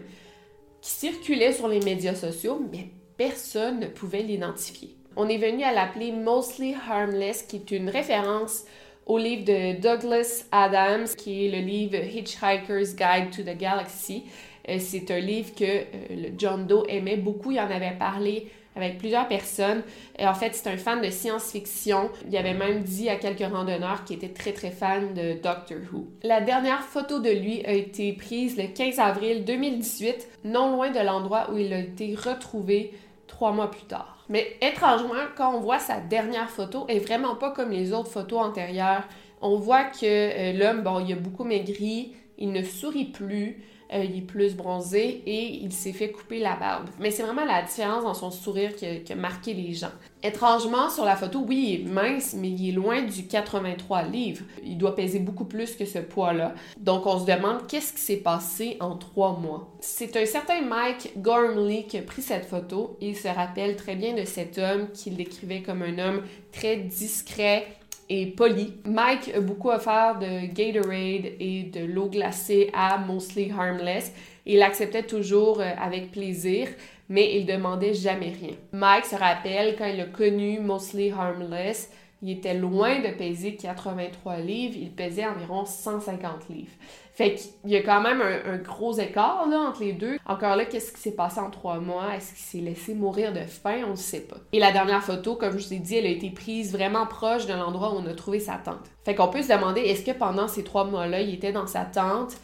qui 0.79 0.89
circulaient 0.89 1.51
sur 1.51 1.67
les 1.67 1.81
médias 1.81 2.15
sociaux, 2.15 2.65
mais 2.71 2.87
personne 3.17 3.81
ne 3.81 3.87
pouvait 3.87 4.23
l'identifier. 4.23 4.95
On 5.15 5.27
est 5.27 5.37
venu 5.37 5.63
à 5.63 5.71
l'appeler 5.71 6.11
Mostly 6.11 6.75
Harmless, 6.89 7.43
qui 7.43 7.57
est 7.57 7.71
une 7.71 7.89
référence 7.89 8.65
au 9.05 9.17
livre 9.17 9.43
de 9.43 9.79
Douglas 9.79 10.45
Adams, 10.51 11.07
qui 11.17 11.45
est 11.45 11.49
le 11.49 11.65
livre 11.65 11.95
Hitchhiker's 11.95 12.95
Guide 12.95 13.31
to 13.35 13.41
the 13.41 13.57
Galaxy. 13.57 14.23
Euh, 14.69 14.77
c'est 14.79 15.09
un 15.11 15.19
livre 15.19 15.53
que 15.55 15.65
euh, 15.65 16.29
John 16.37 16.67
Doe 16.67 16.85
aimait 16.87 17.17
beaucoup. 17.17 17.51
Il 17.51 17.59
en 17.59 17.71
avait 17.71 17.95
parlé 17.97 18.47
avec 18.75 18.97
plusieurs 18.97 19.27
personnes. 19.27 19.81
Et 20.17 20.25
en 20.25 20.33
fait, 20.33 20.53
c'est 20.53 20.69
un 20.69 20.77
fan 20.77 21.01
de 21.01 21.09
science-fiction. 21.09 22.11
Il 22.29 22.37
avait 22.37 22.53
même 22.53 22.83
dit 22.83 23.09
à 23.09 23.15
quelques 23.15 23.51
randonneurs 23.51 24.03
qu'il 24.05 24.17
était 24.17 24.29
très 24.29 24.53
très 24.53 24.71
fan 24.71 25.13
de 25.13 25.33
Doctor 25.33 25.79
Who. 25.91 26.07
La 26.23 26.39
dernière 26.39 26.83
photo 26.83 27.19
de 27.19 27.31
lui 27.31 27.65
a 27.65 27.73
été 27.73 28.13
prise 28.13 28.57
le 28.57 28.67
15 28.67 28.99
avril 28.99 29.43
2018, 29.43 30.27
non 30.45 30.71
loin 30.71 30.91
de 30.91 30.99
l'endroit 30.99 31.49
où 31.51 31.57
il 31.57 31.73
a 31.73 31.79
été 31.79 32.15
retrouvé 32.15 32.93
trois 33.39 33.53
mois 33.53 33.71
plus 33.71 33.85
tard. 33.85 34.17
Mais 34.27 34.57
étrangement, 34.59 35.13
quand 35.37 35.55
on 35.55 35.61
voit 35.61 35.79
sa 35.79 36.01
dernière 36.01 36.49
photo, 36.49 36.85
elle 36.89 36.97
est 36.97 36.99
vraiment 36.99 37.37
pas 37.37 37.51
comme 37.51 37.71
les 37.71 37.93
autres 37.93 38.09
photos 38.09 38.39
antérieures. 38.41 39.07
On 39.41 39.55
voit 39.55 39.85
que 39.85 40.03
euh, 40.03 40.51
l'homme, 40.51 40.81
bon, 40.81 40.99
il 40.99 41.13
a 41.13 41.15
beaucoup 41.15 41.45
maigri, 41.45 42.17
il 42.39 42.51
ne 42.51 42.63
sourit 42.63 43.05
plus, 43.05 43.57
euh, 43.93 44.03
il 44.03 44.17
est 44.17 44.21
plus 44.21 44.55
bronzé 44.55 45.23
et 45.25 45.55
il 45.61 45.73
s'est 45.73 45.93
fait 45.93 46.11
couper 46.11 46.39
la 46.39 46.55
barbe. 46.55 46.89
Mais 46.99 47.11
c'est 47.11 47.23
vraiment 47.23 47.45
la 47.45 47.63
différence 47.63 48.03
dans 48.03 48.13
son 48.13 48.31
sourire 48.31 48.75
qui 48.75 48.85
a, 48.85 49.15
marqué 49.15 49.53
les 49.53 49.73
gens. 49.73 49.91
Étrangement, 50.23 50.89
sur 50.89 51.05
la 51.05 51.15
photo, 51.15 51.43
oui, 51.47 51.79
il 51.81 51.87
est 51.87 51.91
mince, 51.91 52.33
mais 52.33 52.49
il 52.49 52.69
est 52.69 52.71
loin 52.71 53.01
du 53.01 53.25
83 53.25 54.03
livres. 54.03 54.43
Il 54.63 54.77
doit 54.77 54.95
peser 54.95 55.19
beaucoup 55.19 55.45
plus 55.45 55.75
que 55.75 55.85
ce 55.85 55.99
poids-là. 55.99 56.53
Donc, 56.79 57.05
on 57.05 57.19
se 57.19 57.25
demande 57.25 57.67
qu'est-ce 57.67 57.93
qui 57.93 58.01
s'est 58.01 58.17
passé 58.17 58.77
en 58.79 58.95
trois 58.95 59.37
mois. 59.37 59.75
C'est 59.79 60.15
un 60.17 60.25
certain 60.25 60.61
Mike 60.61 61.13
Gormley 61.17 61.83
qui 61.83 61.97
a 61.97 62.01
pris 62.01 62.21
cette 62.21 62.45
photo. 62.45 62.97
Il 63.01 63.15
se 63.15 63.27
rappelle 63.27 63.75
très 63.75 63.95
bien 63.95 64.13
de 64.13 64.23
cet 64.23 64.57
homme 64.57 64.89
qu'il 64.93 65.15
décrivait 65.15 65.61
comme 65.61 65.81
un 65.81 65.97
homme 65.97 66.21
très 66.51 66.77
discret, 66.77 67.65
et 68.09 68.25
poli. 68.27 68.73
Mike 68.85 69.31
a 69.35 69.39
beaucoup 69.39 69.69
offert 69.69 70.17
de 70.19 70.47
Gatorade 70.53 71.31
et 71.39 71.69
de 71.71 71.85
l'eau 71.85 72.09
glacée 72.09 72.69
à 72.73 72.97
Mostly 72.97 73.51
Harmless. 73.51 74.11
Il 74.45 74.61
acceptait 74.61 75.03
toujours 75.03 75.61
euh, 75.61 75.69
avec 75.79 76.11
plaisir, 76.11 76.67
mais 77.07 77.37
il 77.37 77.45
demandait 77.45 77.93
jamais 77.93 78.33
rien. 78.39 78.55
Mike 78.71 79.05
se 79.05 79.15
rappelle 79.15 79.75
quand 79.77 79.85
il 79.85 80.01
a 80.01 80.05
connu 80.05 80.59
Mostly 80.59 81.11
Harmless, 81.11 81.91
il 82.21 82.31
était 82.31 82.55
loin 82.55 82.99
de 82.99 83.15
peser 83.15 83.55
83 83.55 84.37
livres, 84.37 84.75
il 84.77 84.91
pesait 84.91 85.25
environ 85.25 85.65
150 85.65 86.49
livres. 86.49 86.71
Fait 87.19 87.35
qu'il 87.35 87.71
y 87.71 87.75
a 87.75 87.81
quand 87.81 87.99
même 87.99 88.21
un, 88.21 88.55
gros 88.59 88.97
écart 88.97 89.45
entre 89.45 89.83
les 89.83 89.91
deux. 89.91 90.17
Encore 90.25 90.55
là, 90.55 90.63
qu'est-ce 90.63 90.93
qui 90.93 91.01
s'est 91.01 91.15
passé 91.15 91.41
en 91.41 91.49
trois 91.49 91.81
mois? 91.81 92.15
Est-ce 92.15 92.29
qu'il 92.29 92.45
s'est 92.45 92.65
laissé 92.65 92.93
mourir 92.93 93.33
de 93.33 93.41
faim? 93.41 93.81
On 93.87 93.89
ne 93.89 93.95
sait 93.97 94.21
pas. 94.21 94.37
Et 94.53 94.59
la 94.59 94.71
dernière 94.71 95.03
photo, 95.03 95.35
comme 95.35 95.59
je 95.59 95.67
vous 95.67 95.73
ai 95.73 95.79
dit, 95.79 95.97
elle 95.97 96.05
a 96.05 96.11
été 96.11 96.29
prise 96.29 96.71
vraiment 96.71 97.05
proche 97.05 97.45
de 97.45 97.51
l'endroit 97.51 97.91
où 97.93 97.97
on 97.97 98.05
a 98.05 98.13
trouvé 98.13 98.39
sa 98.39 98.53
tente. 98.53 98.89
Fait 99.03 99.15
qu'on 99.15 99.27
peut 99.27 99.41
se 99.41 99.49
demander, 99.49 99.81
est-ce 99.81 100.05
que 100.05 100.17
pendant 100.17 100.47
ces 100.47 100.63
trois 100.63 100.85
mois-là, 100.85 101.19
il 101.19 101.33
était 101.33 101.51
dans 101.51 101.67
sa 101.67 101.83
tente? 101.83 102.37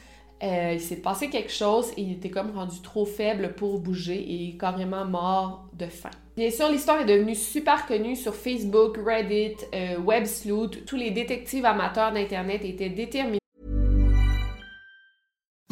Euh, 0.44 0.72
il 0.74 0.82
s'est 0.82 0.98
passé 0.98 1.30
quelque 1.30 1.54
chose 1.54 1.92
et 1.96 2.02
il 2.02 2.12
était 2.12 2.30
comme 2.30 2.52
rendu 2.52 2.82
trop 2.82 3.06
faible 3.06 3.54
pour 3.56 3.80
bouger 3.80 4.18
et 4.18 4.58
carrément 4.58 5.06
mort 5.06 5.70
de 5.72 5.86
faim. 5.86 6.12
Bien 6.36 6.52
sûr, 6.52 6.68
l'histoire 6.68 7.00
est 7.00 7.06
devenue 7.06 7.36
super 7.36 7.86
connue 7.86 8.18
sur 8.18 8.36
Facebook, 8.36 8.98
Reddit, 8.98 9.56
euh, 9.74 9.96
WebSleuth. 10.06 10.84
Tous 10.86 10.98
les 10.98 11.12
détectives 11.12 11.64
amateurs 11.64 12.12
d'Internet 12.12 12.66
étaient 12.66 12.90
déterminés 12.90 13.40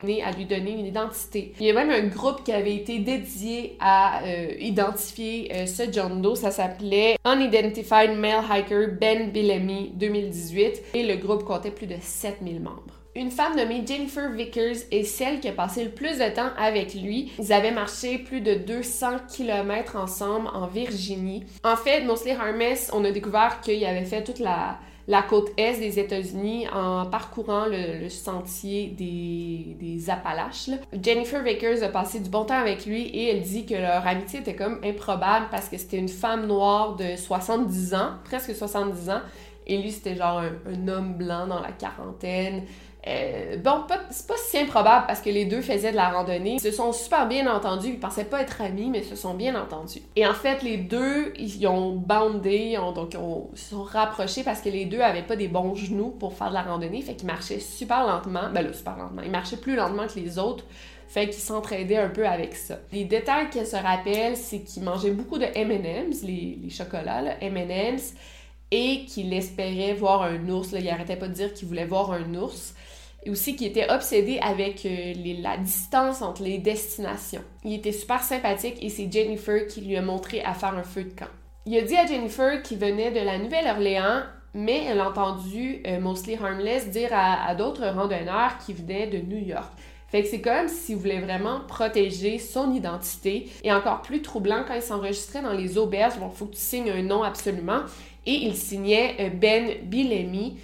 à 0.00 0.30
lui 0.30 0.44
donner 0.44 0.78
une 0.78 0.86
identité. 0.86 1.52
Il 1.58 1.66
y 1.66 1.70
a 1.70 1.74
même 1.74 1.90
un 1.90 2.06
groupe 2.06 2.44
qui 2.44 2.52
avait 2.52 2.76
été 2.76 3.00
dédié 3.00 3.76
à 3.80 4.22
euh, 4.22 4.54
identifier 4.60 5.50
euh, 5.52 5.66
ce 5.66 5.90
John 5.90 6.22
Doe. 6.22 6.36
Ça 6.36 6.52
s'appelait 6.52 7.16
Unidentified 7.26 8.16
Male 8.16 8.44
Hiker 8.48 8.90
Ben 9.00 9.32
Bellamy 9.32 9.90
2018 9.96 10.82
et 10.94 11.04
le 11.04 11.16
groupe 11.16 11.42
comptait 11.42 11.72
plus 11.72 11.88
de 11.88 11.96
7000 12.00 12.60
membres. 12.60 12.94
Une 13.16 13.32
femme 13.32 13.56
nommée 13.56 13.82
Jennifer 13.84 14.30
Vickers 14.30 14.76
est 14.92 15.02
celle 15.02 15.40
qui 15.40 15.48
a 15.48 15.52
passé 15.52 15.82
le 15.82 15.90
plus 15.90 16.18
de 16.18 16.32
temps 16.32 16.50
avec 16.56 16.94
lui. 16.94 17.32
Ils 17.40 17.52
avaient 17.52 17.72
marché 17.72 18.18
plus 18.18 18.40
de 18.40 18.54
200 18.54 19.16
km 19.34 19.96
ensemble 19.96 20.46
en 20.54 20.68
Virginie. 20.68 21.44
En 21.64 21.74
fait, 21.74 22.02
Mostly 22.02 22.30
Harmless, 22.30 22.92
on 22.94 23.04
a 23.04 23.10
découvert 23.10 23.60
qu'il 23.62 23.84
avait 23.84 24.04
fait 24.04 24.22
toute 24.22 24.38
la, 24.38 24.78
la 25.08 25.22
côte 25.22 25.48
est 25.56 25.78
des 25.78 25.98
États-Unis 25.98 26.68
en 26.68 27.06
parcourant 27.06 27.64
le, 27.66 28.10
sentier 28.10 28.88
des, 28.88 30.10
Appalaches. 30.10 30.70
Jennifer 31.02 31.42
Vickers 31.42 31.82
a 31.82 31.88
passé 31.88 32.20
du 32.20 32.30
bon 32.30 32.44
temps 32.44 32.58
avec 32.58 32.86
lui 32.86 33.02
et 33.02 33.30
elle 33.30 33.42
dit 33.42 33.66
que 33.66 33.74
leur 33.74 34.06
amitié 34.06 34.40
était 34.40 34.54
comme 34.54 34.78
improbable 34.84 35.46
parce 35.50 35.68
que 35.68 35.76
c'était 35.76 35.98
une 35.98 36.08
femme 36.08 36.46
noire 36.46 36.96
de 36.96 37.16
70 37.16 37.94
ans, 37.94 38.10
presque 38.24 38.54
70 38.54 39.10
ans, 39.10 39.20
et 39.66 39.78
lui 39.78 39.90
c'était 39.90 40.14
genre 40.14 40.40
un 40.40 40.88
homme 40.88 41.14
blanc 41.14 41.46
dans 41.46 41.60
la 41.60 41.72
quarantaine. 41.72 42.62
Euh, 43.06 43.56
bon, 43.58 43.84
c'est 44.10 44.26
pas 44.26 44.34
si 44.36 44.58
improbable 44.58 45.06
parce 45.06 45.20
que 45.20 45.30
les 45.30 45.44
deux 45.44 45.62
faisaient 45.62 45.92
de 45.92 45.96
la 45.96 46.10
randonnée. 46.10 46.54
Ils 46.54 46.60
se 46.60 46.70
sont 46.70 46.92
super 46.92 47.28
bien 47.28 47.52
entendus. 47.52 47.88
Ils 47.88 48.00
pensaient 48.00 48.24
pas 48.24 48.42
être 48.42 48.60
amis, 48.60 48.90
mais 48.90 49.02
se 49.02 49.16
sont 49.16 49.34
bien 49.34 49.54
entendus. 49.54 50.02
Et 50.16 50.26
en 50.26 50.34
fait, 50.34 50.62
les 50.62 50.76
deux, 50.76 51.32
ils 51.38 51.66
ont 51.66 51.92
bandé, 51.92 52.76
donc 52.94 53.14
ils 53.14 53.58
se 53.58 53.70
sont 53.70 53.82
rapprochés 53.82 54.42
parce 54.42 54.60
que 54.60 54.68
les 54.68 54.84
deux 54.84 55.00
avaient 55.00 55.22
pas 55.22 55.36
des 55.36 55.48
bons 55.48 55.74
genoux 55.74 56.10
pour 56.10 56.34
faire 56.34 56.48
de 56.48 56.54
la 56.54 56.62
randonnée. 56.62 57.00
Fait 57.02 57.14
qu'ils 57.14 57.26
marchaient 57.26 57.60
super 57.60 58.06
lentement. 58.06 58.50
Ben 58.52 58.62
là, 58.62 58.72
super 58.72 58.96
lentement. 58.96 59.22
Ils 59.24 59.30
marchaient 59.30 59.56
plus 59.56 59.76
lentement 59.76 60.06
que 60.06 60.18
les 60.18 60.38
autres. 60.38 60.64
Fait 61.08 61.24
qu'ils 61.24 61.40
s'entraidaient 61.40 61.96
un 61.96 62.10
peu 62.10 62.26
avec 62.26 62.54
ça. 62.54 62.80
Les 62.92 63.04
détails 63.04 63.48
qu'elle 63.48 63.66
se 63.66 63.76
rappelle, 63.76 64.36
c'est 64.36 64.60
qu'ils 64.60 64.82
mangeaient 64.82 65.12
beaucoup 65.12 65.38
de 65.38 65.46
M&M's, 65.54 66.22
les, 66.22 66.58
les 66.62 66.68
chocolats, 66.68 67.22
M&M's, 67.40 68.12
et 68.70 69.06
qu'il 69.06 69.32
espérait 69.32 69.94
voir 69.94 70.20
un 70.22 70.46
ours. 70.50 70.72
Il 70.78 70.86
arrêtait 70.90 71.16
pas 71.16 71.28
de 71.28 71.32
dire 71.32 71.54
qu'il 71.54 71.66
voulait 71.66 71.86
voir 71.86 72.12
un 72.12 72.34
ours 72.34 72.74
et 73.24 73.30
aussi 73.30 73.56
qui 73.56 73.66
était 73.66 73.90
obsédé 73.90 74.38
avec 74.40 74.86
euh, 74.86 75.14
la 75.42 75.56
distance 75.56 76.22
entre 76.22 76.42
les 76.42 76.58
destinations. 76.58 77.42
Il 77.64 77.74
était 77.74 77.92
super 77.92 78.22
sympathique 78.22 78.76
et 78.80 78.88
c'est 78.88 79.10
Jennifer 79.10 79.66
qui 79.66 79.80
lui 79.80 79.96
a 79.96 80.02
montré 80.02 80.42
à 80.42 80.54
faire 80.54 80.74
un 80.74 80.82
feu 80.82 81.04
de 81.04 81.10
camp. 81.10 81.28
Il 81.66 81.76
a 81.76 81.82
dit 81.82 81.96
à 81.96 82.06
Jennifer 82.06 82.62
qu'il 82.62 82.78
venait 82.78 83.10
de 83.10 83.20
la 83.20 83.38
Nouvelle-Orléans, 83.38 84.22
mais 84.54 84.84
elle 84.84 85.00
a 85.00 85.08
entendu 85.08 85.82
euh, 85.86 86.00
Mostly 86.00 86.36
Harmless 86.36 86.88
dire 86.88 87.10
à, 87.12 87.54
d'autres 87.54 87.86
randonneurs 87.86 88.56
qui 88.64 88.72
venaient 88.72 89.06
de 89.06 89.18
New 89.18 89.44
York. 89.44 89.70
Fait 90.10 90.22
que 90.22 90.28
c'est 90.28 90.40
comme 90.40 90.68
s'il 90.68 90.96
voulait 90.96 91.20
vraiment 91.20 91.60
protéger 91.68 92.38
son 92.38 92.72
identité. 92.72 93.50
Et 93.62 93.70
encore 93.70 94.00
plus 94.00 94.22
troublant 94.22 94.64
quand 94.66 94.74
il 94.74 94.80
s'enregistrait 94.80 95.42
dans 95.42 95.52
les 95.52 95.76
auberges, 95.76 96.18
bon, 96.18 96.30
faut 96.30 96.46
que 96.46 96.54
tu 96.54 96.60
signes 96.60 96.90
un 96.90 97.02
nom 97.02 97.22
absolument. 97.22 97.80
Et 98.24 98.32
il 98.46 98.54
signait 98.56 99.16
euh, 99.20 99.28
Ben 99.28 99.74
Billemy, 99.82 100.56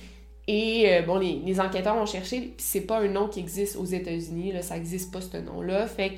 Et 0.46 0.86
euh, 0.88 1.02
bon, 1.02 1.18
les, 1.18 1.60
enquêteurs 1.60 1.96
ont 1.96 2.06
cherché, 2.06 2.40
puis 2.40 2.54
c'est 2.58 2.82
pas 2.82 2.98
un 2.98 3.08
nom 3.08 3.28
qui 3.28 3.40
existe 3.40 3.76
aux 3.76 3.84
États-Unis, 3.84 4.52
là, 4.52 4.62
ça 4.62 4.76
existe 4.76 5.12
pas 5.12 5.20
ce 5.20 5.38
nom-là, 5.38 5.86
fait 5.86 6.14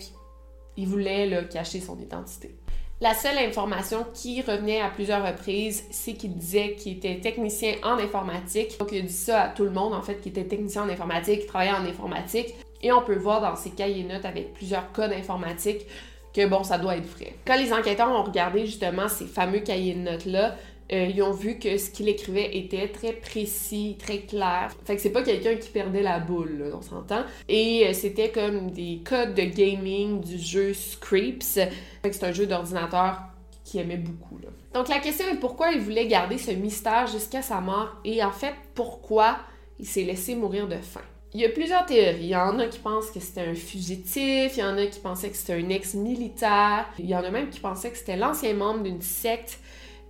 qu'ils 0.75 0.89
voulaient 0.89 1.47
cacher 1.49 1.81
son 1.81 1.99
identité. 1.99 2.55
La 3.03 3.13
seule 3.13 3.37
information 3.37 4.07
qui 4.15 4.41
revenait 4.41 4.81
à 4.81 4.89
plusieurs 4.89 5.25
reprises, 5.25 5.85
c'est 5.91 6.15
qu'il 6.15 6.35
disait 6.35 6.73
qu'il 6.77 6.97
était 6.97 7.21
technicien 7.21 7.75
en 7.83 7.99
informatique. 7.99 8.79
Donc 8.79 8.91
il 8.91 9.01
a 9.01 9.03
dit 9.03 9.13
ça 9.13 9.43
à 9.43 9.49
tout 9.51 9.65
le 9.65 9.71
monde, 9.71 9.93
en 9.93 10.01
fait, 10.01 10.19
qu'il 10.23 10.31
était 10.31 10.45
technicien 10.45 10.85
en 10.85 10.89
informatique, 10.89 11.41
qu'il 11.41 11.47
travaillait 11.47 11.75
en 11.75 11.85
informatique. 11.85 12.55
Et 12.83 12.93
on 12.93 13.03
peut 13.03 13.17
voir 13.17 13.43
dans 13.43 13.55
ses 13.55 13.71
cahiers 13.71 14.05
notes 14.05 14.25
avec 14.25 14.55
plusieurs 14.55 14.93
codes 14.93 15.13
informatiques 15.13 15.87
que 16.33 16.47
bon, 16.47 16.65
ça 16.65 16.79
doit 16.79 16.97
être 16.97 17.07
vrai. 17.07 17.35
Quand 17.47 17.59
les 17.59 17.71
enquêteurs 17.71 18.11
ont 18.11 18.23
regardé 18.23 18.65
justement 18.65 19.09
ces 19.09 19.27
fameux 19.27 19.61
cahiers 19.61 19.95
de 19.95 20.01
notes-là, 20.01 20.57
euh, 20.93 21.07
ils 21.13 21.21
ont 21.23 21.33
vu 21.33 21.59
que 21.59 21.79
ce 21.79 21.91
qu'il 21.91 22.09
écrivait 22.09 22.57
était 22.57 22.89
très 22.89 23.13
précis, 23.13 23.97
très 23.99 24.19
clair. 24.19 24.71
Fait 24.85 24.97
que 24.97 25.03
c'est 25.03 25.11
pas 25.11 25.23
quelqu'un 25.23 25.57
qui 25.57 25.71
perdait 25.71 26.03
la 26.03 26.21
boule, 26.21 26.59
là, 26.59 26.77
on 26.77 26.83
s'entend. 26.83 27.25
Et 27.49 27.87
euh, 27.87 27.93
c'était 27.93 28.31
comme 28.31 28.71
des 28.71 29.01
codes 29.05 29.35
de 29.35 29.43
gaming 29.43 30.21
du 30.21 30.39
jeu 30.39 30.73
Scrapes. 30.75 31.43
Fait 31.43 31.71
que 32.05 32.13
c'est 32.13 32.25
un 32.25 32.33
jeu 32.33 32.47
d'ordinateur 32.47 33.19
qu'il 33.65 33.81
aimait 33.81 33.97
beaucoup. 33.97 34.39
Là. 34.39 34.49
Donc 34.75 34.89
la 34.89 35.01
question 35.01 35.27
est 35.27 35.41
pourquoi 35.41 35.73
il 35.73 35.81
voulait 35.81 36.07
garder 36.07 36.39
ce 36.39 36.53
mystère 36.53 37.09
jusqu'à 37.09 37.43
sa 37.43 37.61
mort 37.61 37.97
et 38.05 38.23
en 38.23 38.31
fait 38.31 38.55
pourquoi 38.75 39.39
il 39.81 39.87
s'est 39.87 40.05
laissé 40.05 40.37
mourir 40.37 40.69
de 40.69 40.77
faim? 40.77 41.01
Il 41.35 41.41
y 41.41 41.45
a 41.45 41.49
plusieurs 41.49 41.85
théories. 41.85 42.21
Il 42.21 42.27
y 42.29 42.37
en 42.37 42.59
a 42.61 42.67
qui 42.67 42.79
pensent 42.79 43.11
que 43.11 43.19
c'était 43.19 43.43
un 43.43 43.55
fugitif, 43.55 44.57
il 44.57 44.61
y 44.61 44.63
en 44.63 44.79
a 44.79 44.87
qui 44.87 45.01
pensaient 45.01 45.31
que 45.31 45.37
c'était 45.37 45.55
un 45.55 45.69
ex-militaire, 45.69 46.87
il 46.99 47.07
y 47.07 47.17
en 47.17 47.25
a 47.25 47.31
même 47.31 47.51
qui 47.51 47.59
pensaient 47.59 47.91
que 47.91 47.99
c'était 47.99 48.17
l'ancien 48.17 48.55
membre 48.55 48.85
d'une 48.85 49.03
secte 49.03 49.59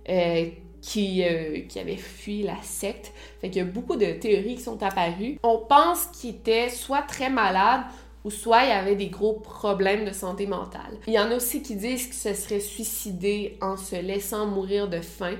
euh, 0.09 0.45
qui, 0.87 1.21
euh, 1.25 1.59
qui 1.67 1.79
avait 1.79 1.97
fui 1.97 2.43
la 2.43 2.61
secte. 2.61 3.11
Fait 3.41 3.49
qu'il 3.49 3.61
y 3.61 3.65
a 3.65 3.67
beaucoup 3.67 3.97
de 3.97 4.05
théories 4.13 4.55
qui 4.55 4.61
sont 4.61 4.81
apparues. 4.81 5.37
On 5.43 5.57
pense 5.57 6.05
qu'il 6.13 6.29
était 6.29 6.69
soit 6.69 7.01
très 7.01 7.29
malade 7.29 7.81
ou 8.23 8.31
soit 8.31 8.63
il 8.63 8.71
avait 8.71 8.95
des 8.95 9.07
gros 9.07 9.33
problèmes 9.33 10.05
de 10.05 10.13
santé 10.13 10.47
mentale. 10.47 10.97
Il 11.05 11.13
y 11.13 11.19
en 11.19 11.29
a 11.29 11.35
aussi 11.35 11.61
qui 11.61 11.75
disent 11.75 12.05
qu'il 12.05 12.13
se 12.13 12.33
serait 12.33 12.61
suicidé 12.61 13.57
en 13.61 13.75
se 13.75 13.97
laissant 13.97 14.45
mourir 14.45 14.87
de 14.87 15.01
faim. 15.01 15.35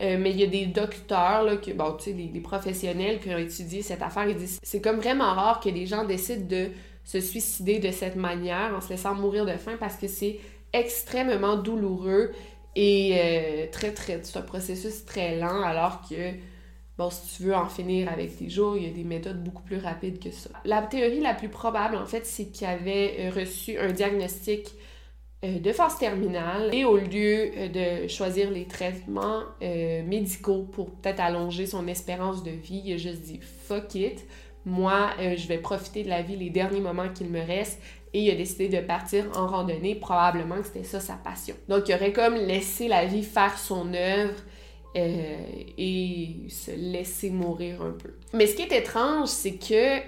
Euh, 0.00 0.16
mais 0.18 0.30
il 0.30 0.40
y 0.40 0.44
a 0.44 0.46
des 0.46 0.64
docteurs, 0.64 1.42
là, 1.42 1.56
que, 1.58 1.72
bon, 1.72 1.92
tu 1.98 2.04
sais, 2.04 2.12
des, 2.12 2.40
professionnels 2.40 3.20
qui 3.20 3.28
ont 3.28 3.38
étudié 3.38 3.82
cette 3.82 4.00
affaire, 4.00 4.26
ils 4.26 4.36
disent 4.36 4.58
c'est 4.62 4.80
comme 4.80 5.00
vraiment 5.00 5.34
rare 5.34 5.60
que 5.60 5.68
des 5.68 5.84
gens 5.84 6.04
décident 6.04 6.46
de 6.46 6.68
se 7.04 7.20
suicider 7.20 7.78
de 7.78 7.90
cette 7.90 8.16
manière 8.16 8.72
en 8.74 8.80
se 8.80 8.88
laissant 8.88 9.14
mourir 9.14 9.44
de 9.44 9.56
faim 9.58 9.76
parce 9.78 9.96
que 9.96 10.06
c'est 10.06 10.38
extrêmement 10.72 11.56
douloureux 11.56 12.32
et 12.80 13.10
euh, 13.12 13.66
très, 13.72 13.90
très, 13.90 14.20
c'est 14.22 14.38
un 14.38 14.42
processus 14.42 15.04
très 15.04 15.36
lent, 15.36 15.62
alors 15.62 16.00
que, 16.08 16.30
bon, 16.96 17.10
si 17.10 17.36
tu 17.36 17.42
veux 17.42 17.54
en 17.56 17.68
finir 17.68 18.08
avec 18.08 18.36
tes 18.36 18.48
jours, 18.48 18.76
il 18.76 18.84
y 18.84 18.86
a 18.86 18.92
des 18.92 19.02
méthodes 19.02 19.42
beaucoup 19.42 19.64
plus 19.64 19.78
rapides 19.78 20.22
que 20.22 20.30
ça. 20.30 20.50
La 20.64 20.82
théorie 20.82 21.18
la 21.18 21.34
plus 21.34 21.48
probable, 21.48 21.96
en 21.96 22.06
fait, 22.06 22.24
c'est 22.24 22.52
qu'il 22.52 22.68
avait 22.68 23.16
euh, 23.18 23.30
reçu 23.30 23.76
un 23.78 23.90
diagnostic 23.90 24.68
euh, 25.44 25.58
de 25.58 25.72
phase 25.72 25.98
terminale 25.98 26.72
et 26.72 26.84
au 26.84 26.98
lieu 26.98 27.50
de 27.68 28.06
choisir 28.06 28.48
les 28.52 28.66
traitements 28.66 29.42
médicaux 29.60 30.62
pour 30.62 30.92
peut-être 30.92 31.18
allonger 31.18 31.66
son 31.66 31.88
espérance 31.88 32.44
de 32.44 32.52
vie, 32.52 32.82
il 32.84 32.94
a 32.94 32.96
juste 32.96 33.22
dit 33.22 33.40
fuck 33.40 33.92
it, 33.96 34.24
moi 34.64 35.10
je 35.18 35.48
vais 35.48 35.58
profiter 35.58 36.04
de 36.04 36.08
la 36.08 36.22
vie 36.22 36.36
les 36.36 36.50
derniers 36.50 36.80
moments 36.80 37.08
qu'il 37.08 37.28
me 37.28 37.40
reste 37.40 37.80
et 38.14 38.22
il 38.22 38.30
a 38.30 38.34
décidé 38.34 38.68
de 38.68 38.80
partir 38.80 39.24
en 39.36 39.46
randonnée. 39.46 39.94
Probablement 39.94 40.56
que 40.56 40.66
c'était 40.66 40.84
ça 40.84 41.00
sa 41.00 41.14
passion. 41.14 41.54
Donc, 41.68 41.88
il 41.88 41.94
aurait 41.94 42.12
comme 42.12 42.34
laissé 42.34 42.88
la 42.88 43.04
vie 43.04 43.22
faire 43.22 43.58
son 43.58 43.92
œuvre 43.94 44.34
euh, 44.96 45.36
et 45.76 46.36
se 46.48 46.70
laisser 46.70 47.30
mourir 47.30 47.82
un 47.82 47.92
peu. 47.92 48.14
Mais 48.32 48.46
ce 48.46 48.56
qui 48.56 48.62
est 48.62 48.72
étrange, 48.72 49.28
c'est 49.28 49.56
que 49.56 50.00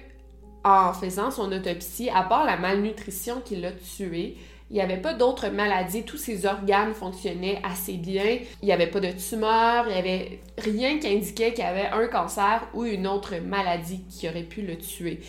en 0.65 0.93
faisant 0.93 1.31
son 1.31 1.53
autopsie, 1.53 2.11
à 2.11 2.23
part 2.23 2.45
la 2.45 2.57
malnutrition 2.57 3.41
qui 3.45 3.57
l'a 3.57 3.73
tué, 3.73 4.37
il 4.71 4.75
n'y 4.75 4.83
avait 4.83 4.99
pas 4.99 5.15
d'autres 5.15 5.49
maladies, 5.49 6.05
tous 6.05 6.17
ses 6.17 6.47
organes 6.47 6.95
fonctionnaient 6.95 7.61
assez 7.65 7.95
bien, 7.95 8.39
il 8.63 8.67
n'y 8.67 8.73
avait 8.73 8.87
pas 8.87 9.01
de 9.01 9.11
tumeur, 9.11 9.87
il 9.89 9.93
n'y 9.93 9.99
avait 9.99 10.41
rien 10.59 10.99
qui 10.99 11.09
indiquait 11.09 11.53
qu'il 11.53 11.65
y 11.65 11.67
avait 11.67 11.89
un 11.89 12.07
cancer 12.07 12.69
ou 12.73 12.85
une 12.85 13.07
autre 13.09 13.35
maladie 13.39 14.05
qui 14.09 14.29
aurait 14.29 14.45
pu 14.45 14.63
le 14.63 14.77
tuer. 14.77 15.21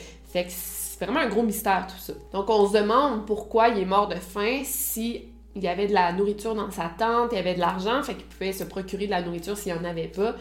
C'est 1.02 1.08
vraiment 1.08 1.26
un 1.26 1.30
gros 1.30 1.42
mystère 1.42 1.88
tout 1.88 1.98
ça. 1.98 2.14
Donc 2.32 2.48
on 2.52 2.68
se 2.68 2.78
demande 2.78 3.26
pourquoi 3.26 3.70
il 3.70 3.80
est 3.80 3.86
mort 3.86 4.08
de 4.08 4.18
faim 4.18 4.60
si 4.64 5.24
il 5.56 5.64
y 5.64 5.68
avait 5.68 5.88
de 5.88 5.94
la 5.94 6.14
nourriture 6.14 6.54
dans 6.54 6.70
sa 6.70 6.92
tente, 6.96 7.30
il 7.32 7.38
y 7.38 7.40
avait 7.40 7.56
de 7.56 7.60
l'argent, 7.60 8.04
fait 8.04 8.14
qu'il 8.14 8.28
pouvait 8.28 8.54
se 8.54 8.64
procurer 8.64 9.08
de 9.08 9.12
la 9.12 9.24
nourriture 9.24 9.58
s'il 9.58 9.74
n'y 9.74 9.80
en 9.80 9.84
avait 9.84 10.10
pas. 10.10 10.36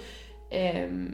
Euh, 0.53 1.09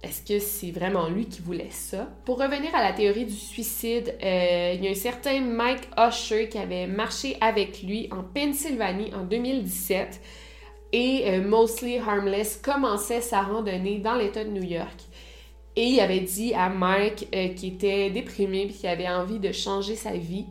est-ce 0.00 0.22
que 0.22 0.38
c'est 0.38 0.70
vraiment 0.70 1.08
lui 1.08 1.26
qui 1.26 1.42
voulait 1.42 1.70
ça? 1.70 2.08
Pour 2.24 2.38
revenir 2.38 2.72
à 2.72 2.84
la 2.84 2.92
théorie 2.92 3.24
du 3.24 3.34
suicide, 3.34 4.14
euh, 4.22 4.74
il 4.76 4.84
y 4.84 4.86
a 4.86 4.92
un 4.92 4.94
certain 4.94 5.40
Mike 5.40 5.88
Usher 5.98 6.48
qui 6.48 6.58
avait 6.58 6.86
marché 6.86 7.36
avec 7.40 7.82
lui 7.82 8.08
en 8.12 8.22
Pennsylvanie 8.22 9.12
en 9.12 9.24
2017 9.24 10.20
et 10.92 11.24
euh, 11.26 11.42
Mostly 11.42 11.98
Harmless 11.98 12.60
commençait 12.62 13.22
sa 13.22 13.42
randonnée 13.42 13.98
dans 13.98 14.14
l'État 14.14 14.44
de 14.44 14.50
New 14.50 14.62
York. 14.62 15.00
Et 15.76 15.86
il 15.86 16.00
avait 16.00 16.20
dit 16.20 16.54
à 16.54 16.68
Mike 16.68 17.28
euh, 17.34 17.48
qu'il 17.48 17.74
était 17.74 18.10
déprimé 18.10 18.66
puis 18.66 18.74
qu'il 18.74 18.88
avait 18.88 19.08
envie 19.08 19.40
de 19.40 19.50
changer 19.50 19.96
sa 19.96 20.12
vie 20.12 20.46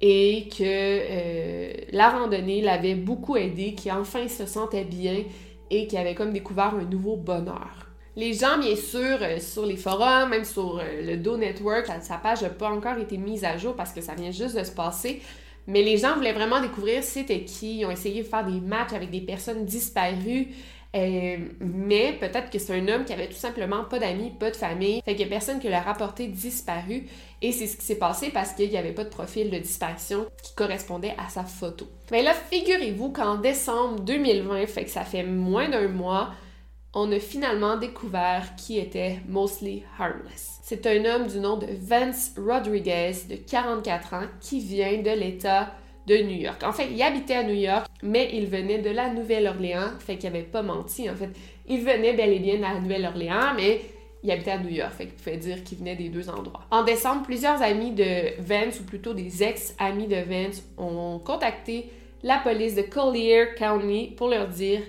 et 0.00 0.48
que 0.48 0.62
euh, 0.62 1.72
la 1.92 2.10
randonnée 2.10 2.62
l'avait 2.62 2.94
beaucoup 2.94 3.36
aidé, 3.36 3.74
qu'il 3.74 3.92
enfin 3.92 4.26
se 4.28 4.46
sentait 4.46 4.84
bien 4.84 5.24
et 5.70 5.86
qu'il 5.86 5.98
avait 5.98 6.14
comme 6.14 6.32
découvert 6.32 6.74
un 6.74 6.84
nouveau 6.84 7.16
bonheur. 7.16 7.88
Les 8.16 8.32
gens, 8.32 8.58
bien 8.58 8.76
sûr, 8.76 9.18
euh, 9.20 9.38
sur 9.40 9.66
les 9.66 9.76
forums, 9.76 10.30
même 10.30 10.44
sur 10.44 10.80
le 11.02 11.16
Do 11.16 11.36
Network, 11.36 11.86
sa 12.00 12.16
page 12.16 12.42
n'a 12.42 12.50
pas 12.50 12.70
encore 12.70 12.96
été 12.98 13.18
mise 13.18 13.44
à 13.44 13.56
jour 13.56 13.74
parce 13.74 13.92
que 13.92 14.00
ça 14.00 14.14
vient 14.14 14.30
juste 14.30 14.56
de 14.56 14.64
se 14.64 14.72
passer. 14.72 15.20
Mais 15.66 15.82
les 15.82 15.96
gens 15.96 16.14
voulaient 16.14 16.32
vraiment 16.32 16.60
découvrir 16.60 17.02
c'était 17.02 17.44
qui. 17.44 17.80
Ils 17.80 17.86
ont 17.86 17.90
essayé 17.90 18.22
de 18.22 18.26
faire 18.26 18.44
des 18.44 18.60
matchs 18.60 18.92
avec 18.92 19.10
des 19.10 19.20
personnes 19.20 19.64
disparues. 19.64 20.48
Euh, 20.94 21.38
mais 21.60 22.12
peut-être 22.20 22.50
que 22.50 22.58
c'est 22.58 22.78
un 22.78 22.86
homme 22.88 23.04
qui 23.04 23.12
avait 23.12 23.26
tout 23.26 23.34
simplement 23.34 23.84
pas 23.84 23.98
d'amis, 23.98 24.30
pas 24.30 24.50
de 24.50 24.56
famille, 24.56 25.02
fait 25.04 25.16
qu'il 25.16 25.22
y 25.22 25.28
a 25.28 25.28
personne 25.28 25.58
qui 25.58 25.68
l'a 25.68 25.80
rapporté 25.80 26.28
disparu. 26.28 27.06
Et 27.42 27.52
c'est 27.52 27.66
ce 27.66 27.76
qui 27.76 27.84
s'est 27.84 27.98
passé 27.98 28.30
parce 28.30 28.52
qu'il 28.52 28.70
n'y 28.70 28.76
avait 28.76 28.92
pas 28.92 29.04
de 29.04 29.08
profil 29.08 29.50
de 29.50 29.58
disparition 29.58 30.26
qui 30.42 30.54
correspondait 30.54 31.14
à 31.18 31.28
sa 31.28 31.42
photo. 31.42 31.86
Mais 32.12 32.22
là, 32.22 32.32
figurez-vous 32.32 33.10
qu'en 33.10 33.36
décembre 33.36 34.00
2020, 34.00 34.66
fait 34.66 34.84
que 34.84 34.90
ça 34.90 35.04
fait 35.04 35.24
moins 35.24 35.68
d'un 35.68 35.88
mois, 35.88 36.30
on 36.94 37.10
a 37.10 37.18
finalement 37.18 37.76
découvert 37.76 38.54
qui 38.56 38.78
était 38.78 39.18
Mostly 39.28 39.82
Harmless. 39.98 40.60
C'est 40.62 40.86
un 40.86 41.04
homme 41.04 41.26
du 41.26 41.40
nom 41.40 41.56
de 41.56 41.66
Vance 41.80 42.30
Rodriguez, 42.38 43.12
de 43.28 43.34
44 43.34 44.14
ans, 44.14 44.26
qui 44.40 44.60
vient 44.60 45.02
de 45.02 45.10
l'État 45.10 45.72
de 46.06 46.16
New 46.16 46.36
York. 46.36 46.62
En 46.62 46.72
fait, 46.72 46.88
il 46.90 47.02
habitait 47.02 47.36
à 47.36 47.42
New 47.42 47.54
York, 47.54 47.86
mais 48.02 48.30
il 48.32 48.46
venait 48.46 48.78
de 48.78 48.90
la 48.90 49.12
Nouvelle-Orléans, 49.12 49.92
fait 49.98 50.16
qu'il 50.16 50.30
n'avait 50.30 50.44
pas 50.44 50.62
menti. 50.62 51.08
En 51.08 51.14
fait, 51.14 51.30
il 51.66 51.80
venait 51.80 52.12
bel 52.12 52.32
et 52.32 52.38
bien 52.38 52.56
de 52.56 52.62
la 52.62 52.78
Nouvelle-Orléans, 52.78 53.54
mais 53.56 53.80
il 54.22 54.30
habitait 54.30 54.52
à 54.52 54.58
New 54.58 54.70
York, 54.70 54.92
fait 54.92 55.06
qu'il 55.06 55.14
pouvait 55.14 55.36
dire 55.36 55.62
qu'il 55.64 55.78
venait 55.78 55.96
des 55.96 56.08
deux 56.08 56.28
endroits. 56.28 56.62
En 56.70 56.82
décembre, 56.82 57.22
plusieurs 57.22 57.60
amis 57.62 57.92
de 57.92 58.40
Vance, 58.40 58.80
ou 58.80 58.84
plutôt 58.84 59.14
des 59.14 59.42
ex-amis 59.42 60.06
de 60.06 60.16
Vance, 60.16 60.62
ont 60.78 61.18
contacté 61.18 61.90
la 62.22 62.38
police 62.38 62.74
de 62.74 62.82
Collier 62.82 63.48
County 63.56 64.14
pour 64.16 64.28
leur 64.28 64.48
dire 64.48 64.80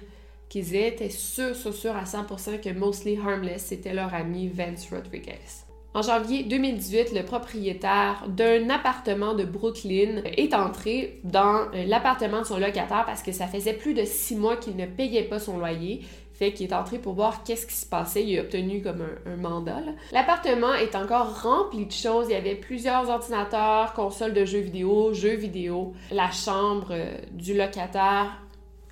qu'ils 0.48 0.76
étaient 0.76 1.10
sûrs, 1.10 1.56
sûrs, 1.56 1.74
sûrs 1.74 1.96
à 1.98 2.04
100% 2.04 2.62
que 2.62 2.70
Mostly 2.70 3.18
Harmless, 3.18 3.66
c'était 3.66 3.94
leur 3.94 4.14
ami 4.14 4.48
Vance 4.48 4.90
Rodriguez. 4.90 5.65
En 5.96 6.02
janvier 6.02 6.44
2018, 6.44 7.14
le 7.14 7.24
propriétaire 7.24 8.26
d'un 8.28 8.70
appartement 8.70 9.34
de 9.34 9.46
Brooklyn 9.46 10.24
est 10.26 10.54
entré 10.54 11.22
dans 11.24 11.70
euh, 11.74 11.86
l'appartement 11.88 12.42
de 12.42 12.46
son 12.46 12.58
locataire 12.58 13.06
parce 13.06 13.24
que 13.24 13.32
ça 13.32 13.48
faisait 13.48 13.72
plus 13.72 13.94
de 13.94 14.04
six 14.04 14.36
mois 14.36 14.58
qu'il 14.58 14.76
ne 14.76 14.88
payait 14.88 15.24
pas 15.24 15.40
son 15.40 15.58
loyer. 15.58 16.02
Fait 16.34 16.52
qu'il 16.52 16.70
est 16.70 16.74
entré 16.74 17.00
pour 17.00 17.14
voir 17.14 17.46
qu'est-ce 17.46 17.66
qui 17.66 17.76
se 17.76 17.86
passait. 17.86 18.26
Il 18.26 18.38
a 18.38 18.42
obtenu 18.42 18.82
comme 18.82 19.06
un, 19.26 19.38
mandat. 19.38 19.84
L'appartement 20.12 20.74
est 20.74 20.96
encore 20.96 21.44
rempli 21.44 21.86
de 21.86 21.94
choses. 21.94 22.26
Il 22.28 22.34
y 22.34 22.36
avait 22.36 22.56
plusieurs 22.56 23.10
ordinateurs, 23.10 23.94
consoles 23.94 24.34
de 24.34 24.44
jeux 24.44 24.60
vidéo, 24.60 25.14
jeux 25.14 25.36
vidéo. 25.36 25.94
La 26.12 26.30
chambre 26.30 26.90
euh, 26.92 27.16
du 27.32 27.54
locataire 27.54 28.42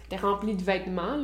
était 0.06 0.16
remplie 0.16 0.56
de 0.56 0.64
vêtements. 0.64 1.18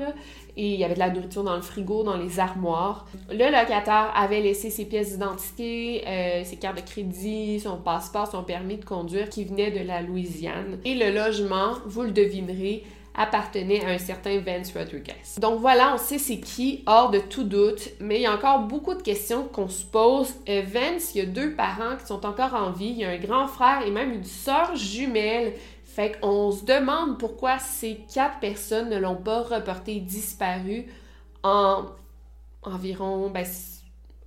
Et 0.59 0.73
il 0.73 0.79
y 0.79 0.83
avait 0.83 0.95
de 0.95 0.99
la 0.99 1.09
nourriture 1.09 1.45
dans 1.45 1.55
le 1.55 1.61
frigo, 1.61 2.03
dans 2.03 2.17
les 2.17 2.37
armoires. 2.37 3.05
Le 3.31 3.45
locataire 3.45 4.11
avait 4.13 4.41
laissé 4.41 4.69
ses 4.69 4.83
pièces 4.83 5.13
d'identité, 5.13 6.03
euh, 6.05 6.43
ses 6.43 6.57
cartes 6.57 6.75
de 6.75 6.81
crédit, 6.81 7.61
son 7.61 7.77
passeport, 7.77 8.29
son 8.29 8.43
permis 8.43 8.75
de 8.75 8.83
conduire 8.83 9.29
qui 9.29 9.45
venait 9.45 9.71
de 9.71 9.87
la 9.87 10.01
Louisiane. 10.01 10.79
Et 10.83 10.95
le 10.95 11.11
logement, 11.11 11.75
vous 11.85 12.01
le 12.01 12.11
devinerez, 12.11 12.83
appartenait 13.15 13.85
à 13.85 13.91
un 13.91 13.97
certain 13.97 14.37
Vance 14.39 14.73
Rodriguez. 14.73 15.13
Donc 15.39 15.61
voilà, 15.61 15.93
on 15.93 15.97
sait 15.97 16.17
c'est 16.17 16.41
qui, 16.41 16.83
hors 16.85 17.09
de 17.09 17.19
tout 17.19 17.45
doute, 17.45 17.91
mais 18.01 18.17
il 18.17 18.21
y 18.23 18.25
a 18.25 18.33
encore 18.33 18.59
beaucoup 18.59 18.95
de 18.95 19.01
questions 19.01 19.43
qu'on 19.43 19.69
se 19.69 19.85
pose. 19.85 20.33
Euh, 20.49 20.61
Vance, 20.67 21.15
il 21.15 21.19
y 21.19 21.21
a 21.21 21.25
deux 21.25 21.53
parents 21.53 21.95
qui 21.97 22.05
sont 22.05 22.25
encore 22.25 22.53
en 22.53 22.71
vie, 22.71 22.89
il 22.89 22.97
y 22.97 23.05
a 23.05 23.09
un 23.11 23.17
grand 23.17 23.47
frère 23.47 23.83
et 23.87 23.91
même 23.91 24.11
une 24.11 24.25
sœur 24.25 24.75
jumelle 24.75 25.53
fait 25.99 26.17
qu'on 26.17 26.51
se 26.51 26.63
demande 26.63 27.19
pourquoi 27.19 27.59
ces 27.59 27.99
quatre 28.13 28.39
personnes 28.39 28.89
ne 28.89 28.97
l'ont 28.97 29.17
pas 29.17 29.41
reporté 29.41 29.99
disparu 29.99 30.85
en 31.43 31.87
environ 32.63 33.29
ben, 33.29 33.45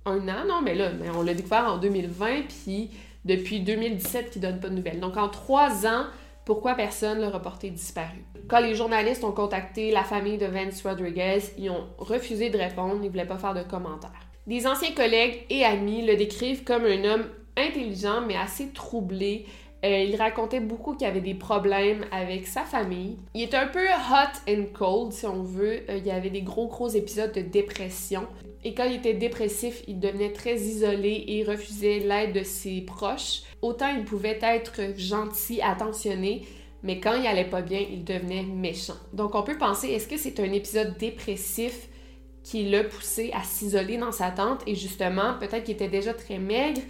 un 0.05 0.29
an, 0.29 0.45
non, 0.47 0.61
mais 0.61 0.75
là, 0.75 0.91
on 1.17 1.23
l'a 1.23 1.33
découvert 1.33 1.65
en 1.65 1.79
2020, 1.79 2.43
puis 2.47 2.91
depuis 3.25 3.61
2017 3.61 4.29
qui 4.29 4.39
donne 4.39 4.59
pas 4.59 4.69
de 4.69 4.75
nouvelles. 4.75 4.99
Donc 4.99 5.17
en 5.17 5.29
trois 5.29 5.87
ans, 5.87 6.05
pourquoi 6.45 6.75
personne 6.75 7.17
l'a 7.17 7.31
reporté 7.31 7.71
disparu? 7.71 8.23
Quand 8.47 8.59
les 8.59 8.75
journalistes 8.75 9.23
ont 9.23 9.31
contacté 9.31 9.89
la 9.89 10.03
famille 10.03 10.37
de 10.37 10.45
Vance 10.45 10.83
Rodriguez, 10.83 11.39
ils 11.57 11.71
ont 11.71 11.87
refusé 11.97 12.51
de 12.51 12.57
répondre, 12.59 12.99
ils 13.03 13.09
voulaient 13.09 13.25
pas 13.25 13.39
faire 13.39 13.55
de 13.55 13.63
commentaires. 13.63 14.11
Des 14.45 14.67
anciens 14.67 14.91
collègues 14.91 15.43
et 15.49 15.65
amis 15.65 16.05
le 16.05 16.17
décrivent 16.17 16.63
comme 16.65 16.85
un 16.85 17.03
homme 17.03 17.25
intelligent 17.57 18.21
mais 18.27 18.35
assez 18.35 18.69
troublé. 18.69 19.47
Euh, 19.83 20.03
il 20.03 20.15
racontait 20.15 20.61
beaucoup 20.61 20.95
qu'il 20.95 21.07
avait 21.07 21.21
des 21.21 21.33
problèmes 21.33 22.05
avec 22.11 22.47
sa 22.47 22.61
famille. 22.61 23.17
Il 23.33 23.41
était 23.41 23.57
un 23.57 23.67
peu 23.67 23.85
hot 23.85 24.49
and 24.49 24.65
cold, 24.73 25.11
si 25.11 25.25
on 25.25 25.43
veut. 25.43 25.81
Euh, 25.89 25.97
il 25.97 26.05
y 26.05 26.11
avait 26.11 26.29
des 26.29 26.41
gros, 26.41 26.67
gros 26.67 26.87
épisodes 26.87 27.33
de 27.33 27.41
dépression. 27.41 28.27
Et 28.63 28.73
quand 28.73 28.85
il 28.85 28.95
était 28.95 29.13
dépressif, 29.13 29.83
il 29.87 29.99
devenait 29.99 30.31
très 30.31 30.55
isolé 30.55 31.25
et 31.27 31.43
refusait 31.43 31.99
l'aide 31.99 32.33
de 32.33 32.43
ses 32.43 32.81
proches. 32.81 33.41
Autant 33.61 33.89
il 33.89 34.05
pouvait 34.05 34.39
être 34.41 34.97
gentil, 34.97 35.61
attentionné, 35.61 36.43
mais 36.81 37.01
quand 37.01 37.13
il 37.15 37.27
allait 37.27 37.43
pas 37.43 37.61
bien, 37.61 37.79
il 37.79 38.05
devenait 38.05 38.43
méchant. 38.43 38.95
Donc 39.11 39.35
on 39.35 39.43
peut 39.43 39.57
penser, 39.57 39.89
est-ce 39.89 40.07
que 40.07 40.17
c'est 40.17 40.39
un 40.39 40.51
épisode 40.53 40.97
dépressif 40.97 41.89
qui 42.43 42.69
l'a 42.69 42.85
poussé 42.85 43.31
à 43.33 43.43
s'isoler 43.43 43.97
dans 43.97 44.13
sa 44.13 44.31
tente? 44.31 44.61
Et 44.65 44.75
justement, 44.75 45.33
peut-être 45.39 45.65
qu'il 45.65 45.75
était 45.75 45.89
déjà 45.89 46.13
très 46.13 46.39
maigre, 46.39 46.81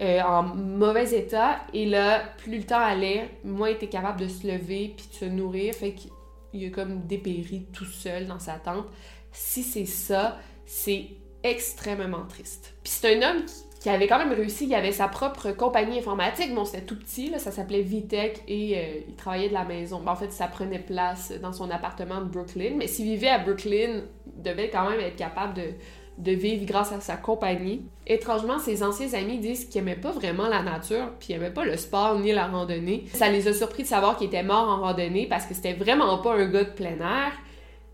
euh, 0.00 0.22
en 0.22 0.42
mauvais 0.42 1.12
état, 1.12 1.58
et 1.74 1.84
là, 1.84 2.22
plus 2.38 2.56
le 2.56 2.64
temps 2.64 2.80
allait, 2.80 3.28
moins 3.44 3.68
il 3.68 3.74
était 3.74 3.88
capable 3.88 4.18
de 4.18 4.28
se 4.28 4.46
lever 4.46 4.94
puis 4.96 5.06
de 5.08 5.14
se 5.14 5.24
nourrir, 5.26 5.74
fait 5.74 5.94
qu'il 5.94 6.64
a 6.64 6.70
comme 6.70 7.06
dépéri 7.06 7.66
tout 7.72 7.84
seul 7.84 8.26
dans 8.26 8.38
sa 8.38 8.54
tente. 8.54 8.86
Si 9.30 9.62
c'est 9.62 9.84
ça, 9.84 10.38
c'est 10.64 11.08
extrêmement 11.42 12.24
triste. 12.26 12.74
Puis 12.82 12.92
c'est 12.94 13.14
un 13.14 13.30
homme 13.30 13.42
qui, 13.78 13.90
avait 13.90 14.06
quand 14.06 14.18
même 14.18 14.32
réussi, 14.32 14.64
il 14.66 14.74
avait 14.74 14.92
sa 14.92 15.06
propre 15.06 15.52
compagnie 15.52 15.98
informatique, 15.98 16.54
bon 16.54 16.64
c'était 16.64 16.84
tout 16.84 16.98
petit, 16.98 17.28
là, 17.28 17.38
ça 17.38 17.50
s'appelait 17.50 17.82
Vitech 17.82 18.40
et 18.48 18.78
euh, 18.78 19.00
il 19.06 19.16
travaillait 19.16 19.48
de 19.48 19.54
la 19.54 19.64
maison. 19.64 20.02
En 20.06 20.16
fait, 20.16 20.32
ça 20.32 20.48
prenait 20.48 20.78
place 20.78 21.32
dans 21.42 21.52
son 21.52 21.70
appartement 21.70 22.22
de 22.22 22.26
Brooklyn, 22.26 22.72
mais 22.76 22.86
s'il 22.86 23.04
vivait 23.04 23.28
à 23.28 23.38
Brooklyn, 23.38 24.02
il 24.34 24.42
devait 24.42 24.70
quand 24.70 24.88
même 24.88 25.00
être 25.00 25.16
capable 25.16 25.54
de, 25.54 25.74
de 26.22 26.32
vivre 26.32 26.64
grâce 26.66 26.92
à 26.92 27.00
sa 27.00 27.16
compagnie. 27.16 27.82
Étrangement, 28.06 28.58
ses 28.58 28.82
anciens 28.82 29.12
amis 29.14 29.38
disent 29.38 29.66
qu'il 29.66 29.80
aimait 29.80 29.96
pas 29.96 30.12
vraiment 30.12 30.48
la 30.48 30.62
nature, 30.62 31.12
puis 31.18 31.28
il 31.30 31.36
aimait 31.36 31.50
pas 31.50 31.64
le 31.64 31.76
sport 31.76 32.18
ni 32.18 32.32
la 32.32 32.46
randonnée. 32.46 33.04
Ça 33.14 33.30
les 33.30 33.48
a 33.48 33.52
surpris 33.52 33.84
de 33.84 33.88
savoir 33.88 34.16
qu'il 34.16 34.26
était 34.26 34.42
mort 34.42 34.68
en 34.68 34.80
randonnée 34.80 35.26
parce 35.26 35.46
que 35.46 35.54
c'était 35.54 35.72
vraiment 35.74 36.18
pas 36.18 36.34
un 36.34 36.46
gars 36.46 36.64
de 36.64 36.70
plein 36.70 36.98
air. 36.98 37.32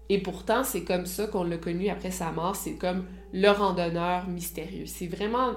Et 0.08 0.18
pourtant, 0.18 0.62
c'est 0.62 0.84
comme 0.84 1.06
ça 1.06 1.26
qu'on 1.26 1.44
l'a 1.44 1.56
connu 1.56 1.88
après 1.88 2.10
sa 2.10 2.30
mort. 2.30 2.56
C'est 2.56 2.76
comme 2.76 3.04
le 3.36 3.50
randonneur 3.50 4.26
mystérieux. 4.28 4.86
C'est 4.86 5.08
vraiment, 5.08 5.52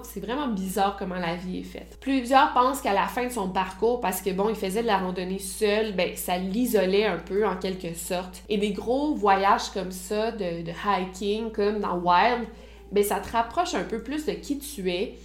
bizarre 0.49 0.97
comment 0.99 1.15
la 1.15 1.35
vie 1.35 1.59
est 1.59 1.63
faite. 1.63 1.97
Plusieurs 2.01 2.51
pensent 2.51 2.81
qu'à 2.81 2.93
la 2.93 3.07
fin 3.07 3.25
de 3.25 3.31
son 3.31 3.49
parcours, 3.49 4.01
parce 4.01 4.21
que 4.21 4.31
bon, 4.31 4.49
il 4.49 4.55
faisait 4.55 4.81
de 4.81 4.87
la 4.87 4.97
randonnée 4.97 5.39
seul, 5.39 5.95
ben 5.95 6.13
ça 6.17 6.37
l'isolait 6.37 7.05
un 7.05 7.17
peu 7.17 7.47
en 7.47 7.55
quelque 7.55 7.93
sorte. 7.93 8.43
Et 8.49 8.57
des 8.57 8.73
gros 8.73 9.15
voyages 9.15 9.69
comme 9.73 9.91
ça, 9.91 10.33
de, 10.33 10.61
de 10.61 10.71
hiking, 10.71 11.53
comme 11.53 11.79
dans 11.79 11.97
Wild, 11.97 12.49
ben 12.91 13.01
ça 13.01 13.21
te 13.21 13.31
rapproche 13.31 13.73
un 13.75 13.85
peu 13.85 14.03
plus 14.03 14.25
de 14.25 14.33
qui 14.33 14.59
tu 14.59 14.91
es. 14.91 15.15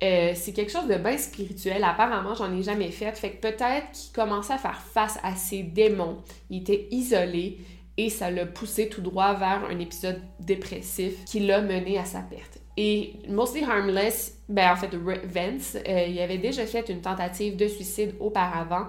Euh, 0.00 0.30
c'est 0.36 0.52
quelque 0.52 0.70
chose 0.70 0.86
de 0.86 0.94
bien 0.94 1.18
spirituel. 1.18 1.82
Apparemment, 1.82 2.36
j'en 2.36 2.56
ai 2.56 2.62
jamais 2.62 2.92
fait. 2.92 3.10
Fait 3.16 3.32
que 3.32 3.40
peut-être 3.48 3.90
qu'il 3.92 4.12
commençait 4.12 4.52
à 4.52 4.58
faire 4.58 4.80
face 4.80 5.18
à 5.24 5.34
ses 5.34 5.64
démons. 5.64 6.18
Il 6.48 6.60
était 6.60 6.86
isolé 6.92 7.58
et 7.98 8.10
ça 8.10 8.30
l'a 8.30 8.46
poussé 8.46 8.88
tout 8.88 9.02
droit 9.02 9.34
vers 9.34 9.64
un 9.68 9.78
épisode 9.80 10.22
dépressif 10.40 11.24
qui 11.24 11.40
l'a 11.40 11.60
mené 11.60 11.98
à 11.98 12.04
sa 12.04 12.20
perte. 12.20 12.58
Et 12.76 13.14
Mostly 13.28 13.64
Harmless, 13.64 14.38
ben 14.48 14.72
en 14.72 14.76
fait, 14.76 14.94
Vance, 14.94 15.76
euh, 15.76 16.06
il 16.08 16.18
avait 16.20 16.38
déjà 16.38 16.64
fait 16.64 16.88
une 16.88 17.00
tentative 17.00 17.56
de 17.56 17.66
suicide 17.66 18.14
auparavant. 18.20 18.86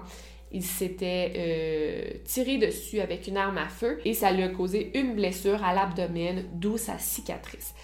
Il 0.52 0.62
s'était 0.62 1.32
euh, 1.36 2.18
tiré 2.24 2.58
dessus 2.58 3.00
avec 3.00 3.26
une 3.26 3.36
arme 3.36 3.58
à 3.58 3.68
feu 3.68 3.98
et 4.04 4.14
ça 4.14 4.30
lui 4.30 4.44
a 4.44 4.48
causé 4.48 4.96
une 4.96 5.16
blessure 5.16 5.62
à 5.64 5.74
l'abdomen, 5.74 6.44
d'où 6.54 6.78
sa 6.78 6.98
cicatrice. 6.98 7.74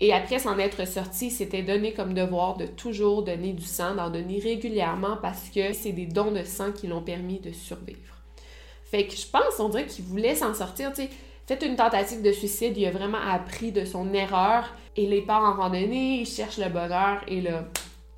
Et 0.00 0.12
après 0.12 0.40
s'en 0.40 0.58
être 0.58 0.84
sorti, 0.84 1.26
il 1.26 1.30
s'était 1.30 1.62
donné 1.62 1.92
comme 1.92 2.12
devoir 2.12 2.56
de 2.56 2.66
toujours 2.66 3.22
donner 3.22 3.52
du 3.52 3.64
sang, 3.64 3.94
d'en 3.94 4.10
donner 4.10 4.40
régulièrement 4.40 5.16
parce 5.22 5.48
que 5.48 5.72
c'est 5.72 5.92
des 5.92 6.06
dons 6.06 6.32
de 6.32 6.42
sang 6.42 6.72
qui 6.72 6.88
l'ont 6.88 7.02
permis 7.02 7.38
de 7.38 7.52
survivre. 7.52 8.21
Fait 8.92 9.06
que 9.06 9.16
je 9.16 9.26
pense, 9.26 9.58
on 9.58 9.70
dirait 9.70 9.86
qu'il 9.86 10.04
voulait 10.04 10.34
s'en 10.34 10.52
sortir, 10.52 10.92
tu 10.92 11.02
sais. 11.02 11.08
Fait 11.46 11.66
une 11.66 11.76
tentative 11.76 12.20
de 12.20 12.30
suicide, 12.30 12.76
il 12.76 12.86
a 12.86 12.90
vraiment 12.90 13.18
appris 13.18 13.72
de 13.72 13.86
son 13.86 14.12
erreur 14.12 14.76
et 14.96 15.06
les 15.06 15.22
part 15.22 15.42
en 15.42 15.60
randonnée, 15.60 16.20
il 16.20 16.26
cherche 16.26 16.58
le 16.58 16.68
bonheur 16.68 17.22
et 17.26 17.40
là, 17.40 17.64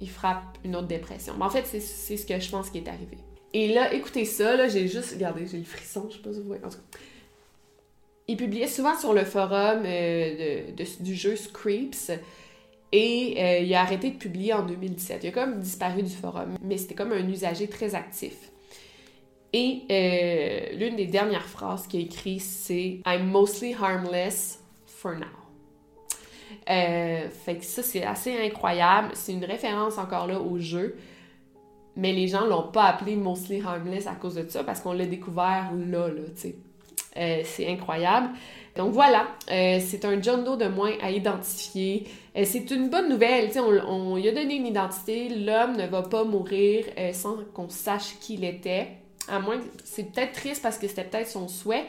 il 0.01 0.11
frappe 0.11 0.43
une 0.65 0.75
autre 0.75 0.89
dépression. 0.89 1.35
Mais 1.39 1.45
en 1.45 1.51
fait, 1.51 1.65
c'est 1.65 2.17
ce 2.17 2.27
que 2.27 2.41
je 2.41 2.51
pense 2.51 2.71
qui 2.71 2.79
est 2.79 2.89
arrivé. 2.89 3.17
Et 3.53 3.73
là, 3.73 3.95
écoutez 3.95 4.25
ça, 4.25 4.57
là, 4.57 4.67
j'ai 4.67 4.89
juste, 4.89 5.13
regardez, 5.13 5.47
j'ai 5.47 5.59
le 5.59 5.65
frisson, 5.65 6.09
je 6.11 6.17
sais 6.17 6.23
pas 6.23 6.33
si 6.33 6.41
vous 6.41 6.49
voyez. 6.49 6.63
Il 8.27 8.37
publiait 8.37 8.67
souvent 8.67 8.99
sur 8.99 9.13
le 9.13 9.25
forum 9.25 9.85
euh, 9.87 10.73
du 11.01 11.15
jeu 11.15 11.37
Screeps 11.37 12.11
et 12.91 13.37
euh, 13.39 13.59
il 13.61 13.73
a 13.75 13.81
arrêté 13.81 14.11
de 14.11 14.17
publier 14.17 14.55
en 14.55 14.67
2017. 14.67 15.23
Il 15.23 15.29
a 15.29 15.31
comme 15.31 15.61
disparu 15.61 16.03
du 16.03 16.15
forum, 16.15 16.57
mais 16.63 16.79
c'était 16.79 16.97
comme 16.97 17.13
un 17.13 17.29
usager 17.29 17.69
très 17.69 17.95
actif. 17.95 18.51
Et 19.57 19.83
euh, 19.89 20.77
l'une 20.77 20.97
des 20.97 21.07
dernières 21.07 21.47
phrases 21.47 21.87
qu'il 21.87 22.01
a 22.01 22.03
écrit, 22.03 22.41
c'est 22.41 22.99
I'm 23.07 23.31
mostly 23.31 23.73
harmless 23.73 24.61
for 24.85 25.13
now. 25.13 25.27
Euh, 26.69 27.29
fait 27.29 27.59
que 27.59 27.65
ça, 27.65 27.85
c'est 27.85 28.03
assez 28.03 28.37
incroyable. 28.37 29.11
C'est 29.13 29.33
une 29.33 29.45
référence 29.45 29.97
encore 29.97 30.27
là 30.27 30.41
au 30.41 30.59
jeu. 30.59 30.97
Mais 31.95 32.13
les 32.13 32.27
gens 32.27 32.47
l'ont 32.47 32.67
pas 32.67 32.87
appelé 32.87 33.15
Mostly 33.15 33.63
Harmless 33.65 34.09
à 34.09 34.17
cause 34.17 34.35
de 34.35 34.49
ça, 34.49 34.65
parce 34.65 34.81
qu'on 34.81 34.93
l'a 34.93 35.07
découvert 35.07 35.71
là, 35.73 36.09
là. 36.09 36.23
Euh, 37.17 37.43
c'est 37.45 37.69
incroyable. 37.69 38.31
Donc 38.75 38.93
voilà, 38.93 39.29
c'est 39.47 40.05
un 40.05 40.21
John 40.21 40.43
Doe 40.43 40.57
de 40.57 40.67
moins 40.67 40.95
à 41.01 41.13
identifier. 41.13 42.09
c'est 42.43 42.69
une 42.73 42.89
bonne 42.91 43.09
nouvelle, 43.09 43.53
on, 43.57 44.17
lui 44.17 44.29
a 44.29 44.33
donné 44.33 44.57
une 44.57 44.67
identité. 44.67 45.29
L'homme 45.29 45.77
ne 45.77 45.87
va 45.87 46.03
pas 46.03 46.25
mourir 46.25 46.87
sans 47.13 47.37
qu'on 47.55 47.69
sache 47.69 48.19
qui 48.19 48.35
il 48.35 48.45
était. 48.45 48.89
À 49.29 49.39
moins 49.39 49.59
que 49.59 49.65
c'est 49.85 50.13
peut-être 50.13 50.33
triste 50.33 50.63
parce 50.63 50.79
que 50.79 50.87
c'était 50.89 51.05
peut-être 51.05 51.29
son 51.29 51.49
souhait. 51.49 51.87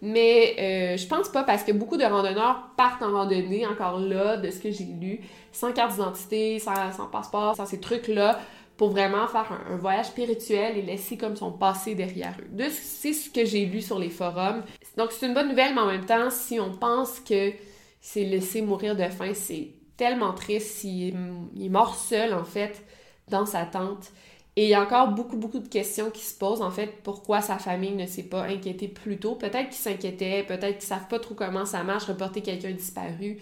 Mais 0.00 0.54
euh, 0.58 0.96
je 0.96 1.06
pense 1.06 1.28
pas 1.28 1.42
parce 1.42 1.64
que 1.64 1.72
beaucoup 1.72 1.96
de 1.96 2.04
randonneurs 2.04 2.70
partent 2.76 3.02
en 3.02 3.12
randonnée, 3.12 3.66
encore 3.66 3.98
là, 3.98 4.36
de 4.36 4.50
ce 4.50 4.60
que 4.60 4.70
j'ai 4.70 4.84
lu, 4.84 5.20
sans 5.50 5.72
carte 5.72 5.92
d'identité, 5.92 6.58
sans, 6.60 7.06
passeport, 7.10 7.56
sans 7.56 7.66
ces 7.66 7.80
trucs-là, 7.80 8.38
pour 8.76 8.90
vraiment 8.90 9.26
faire 9.26 9.58
un, 9.68 9.76
voyage 9.76 10.06
spirituel 10.06 10.76
et 10.76 10.82
laisser 10.82 11.16
comme 11.16 11.34
son 11.34 11.50
passé 11.50 11.96
derrière 11.96 12.36
eux. 12.40 12.68
C'est 12.70 13.12
ce 13.12 13.28
que 13.28 13.44
j'ai 13.44 13.66
lu 13.66 13.82
sur 13.82 13.98
les 13.98 14.10
forums. 14.10 14.62
Donc 14.96 15.10
c'est 15.10 15.26
une 15.26 15.34
bonne 15.34 15.48
nouvelle, 15.48 15.74
mais 15.74 15.80
en 15.80 15.86
même 15.86 16.06
temps, 16.06 16.30
si 16.30 16.60
on 16.60 16.70
pense 16.70 17.18
que 17.18 17.52
c'est 18.00 18.22
laissé 18.22 18.62
mourir 18.62 18.94
de 18.94 19.02
faim, 19.08 19.32
c'est 19.34 19.70
tellement 19.96 20.32
triste. 20.32 20.84
il 20.84 21.12
est 21.60 21.68
mort 21.68 21.96
seul, 21.96 22.34
en 22.34 22.44
fait, 22.44 22.84
dans 23.28 23.46
sa 23.46 23.64
tente. 23.64 24.12
Et 24.58 24.64
il 24.64 24.70
y 24.70 24.74
a 24.74 24.82
encore 24.82 25.12
beaucoup, 25.12 25.36
beaucoup 25.36 25.60
de 25.60 25.68
questions 25.68 26.10
qui 26.10 26.24
se 26.24 26.36
posent, 26.36 26.62
en 26.62 26.72
fait, 26.72 26.92
pourquoi 27.04 27.40
sa 27.40 27.58
famille 27.58 27.94
ne 27.94 28.06
s'est 28.06 28.24
pas 28.24 28.42
inquiétée 28.42 28.88
plus 28.88 29.16
tôt. 29.16 29.36
Peut-être 29.36 29.68
qu'ils 29.68 29.74
s'inquiétaient, 29.74 30.42
peut-être 30.42 30.78
qu'ils 30.78 30.88
savent 30.88 31.06
pas 31.06 31.20
trop 31.20 31.36
comment 31.36 31.64
ça 31.64 31.84
marche, 31.84 32.06
reporter 32.06 32.42
quelqu'un 32.42 32.72
disparu. 32.72 33.38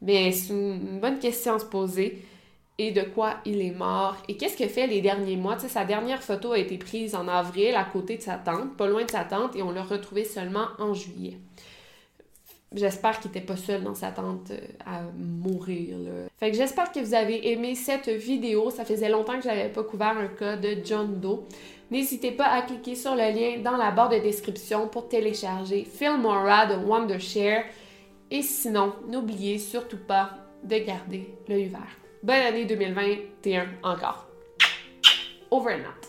Mais 0.00 0.30
c'est 0.30 0.52
une 0.52 1.00
bonne 1.00 1.18
question 1.18 1.54
à 1.54 1.58
se 1.58 1.64
poser. 1.64 2.22
Et 2.78 2.92
de 2.92 3.02
quoi 3.02 3.38
il 3.44 3.60
est 3.60 3.72
mort. 3.72 4.16
Et 4.28 4.36
qu'est-ce 4.36 4.56
que 4.56 4.68
fait 4.68 4.86
les 4.86 5.00
derniers 5.00 5.34
mois? 5.34 5.58
Sa 5.58 5.84
dernière 5.84 6.22
photo 6.22 6.52
a 6.52 6.58
été 6.58 6.78
prise 6.78 7.16
en 7.16 7.26
avril 7.26 7.74
à 7.74 7.82
côté 7.82 8.16
de 8.16 8.22
sa 8.22 8.36
tante, 8.36 8.76
pas 8.76 8.86
loin 8.86 9.04
de 9.04 9.10
sa 9.10 9.24
tante, 9.24 9.56
et 9.56 9.62
on 9.62 9.72
l'a 9.72 9.82
retrouvé 9.82 10.22
seulement 10.22 10.68
en 10.78 10.94
juillet. 10.94 11.36
J'espère 12.72 13.18
qu'il 13.18 13.32
n'était 13.32 13.44
pas 13.44 13.56
seul 13.56 13.82
dans 13.82 13.96
sa 13.96 14.12
tente 14.12 14.52
euh, 14.52 14.60
à 14.86 15.02
mourir. 15.18 15.96
Fait 16.38 16.52
que 16.52 16.56
j'espère 16.56 16.92
que 16.92 17.00
vous 17.00 17.14
avez 17.14 17.50
aimé 17.50 17.74
cette 17.74 18.08
vidéo. 18.08 18.70
Ça 18.70 18.84
faisait 18.84 19.08
longtemps 19.08 19.36
que 19.36 19.42
je 19.42 19.48
n'avais 19.48 19.68
pas 19.68 19.82
couvert 19.82 20.16
un 20.16 20.28
cas 20.28 20.56
de 20.56 20.76
John 20.84 21.18
Doe. 21.20 21.46
N'hésitez 21.90 22.30
pas 22.30 22.46
à 22.46 22.62
cliquer 22.62 22.94
sur 22.94 23.16
le 23.16 23.32
lien 23.32 23.60
dans 23.60 23.76
la 23.76 23.90
barre 23.90 24.10
de 24.10 24.18
description 24.18 24.86
pour 24.86 25.08
télécharger 25.08 25.84
Filmora 25.84 26.66
de 26.66 26.76
Wondershare. 26.76 27.64
Et 28.30 28.42
sinon, 28.42 28.94
n'oubliez 29.08 29.58
surtout 29.58 29.98
pas 29.98 30.30
de 30.62 30.78
garder 30.78 31.34
l'œil 31.48 31.66
vert. 31.66 31.96
Bonne 32.22 32.36
année 32.36 32.66
2021 32.66 33.66
encore. 33.82 34.28
Over 35.50 35.72
and 35.72 35.80
out. 35.80 35.99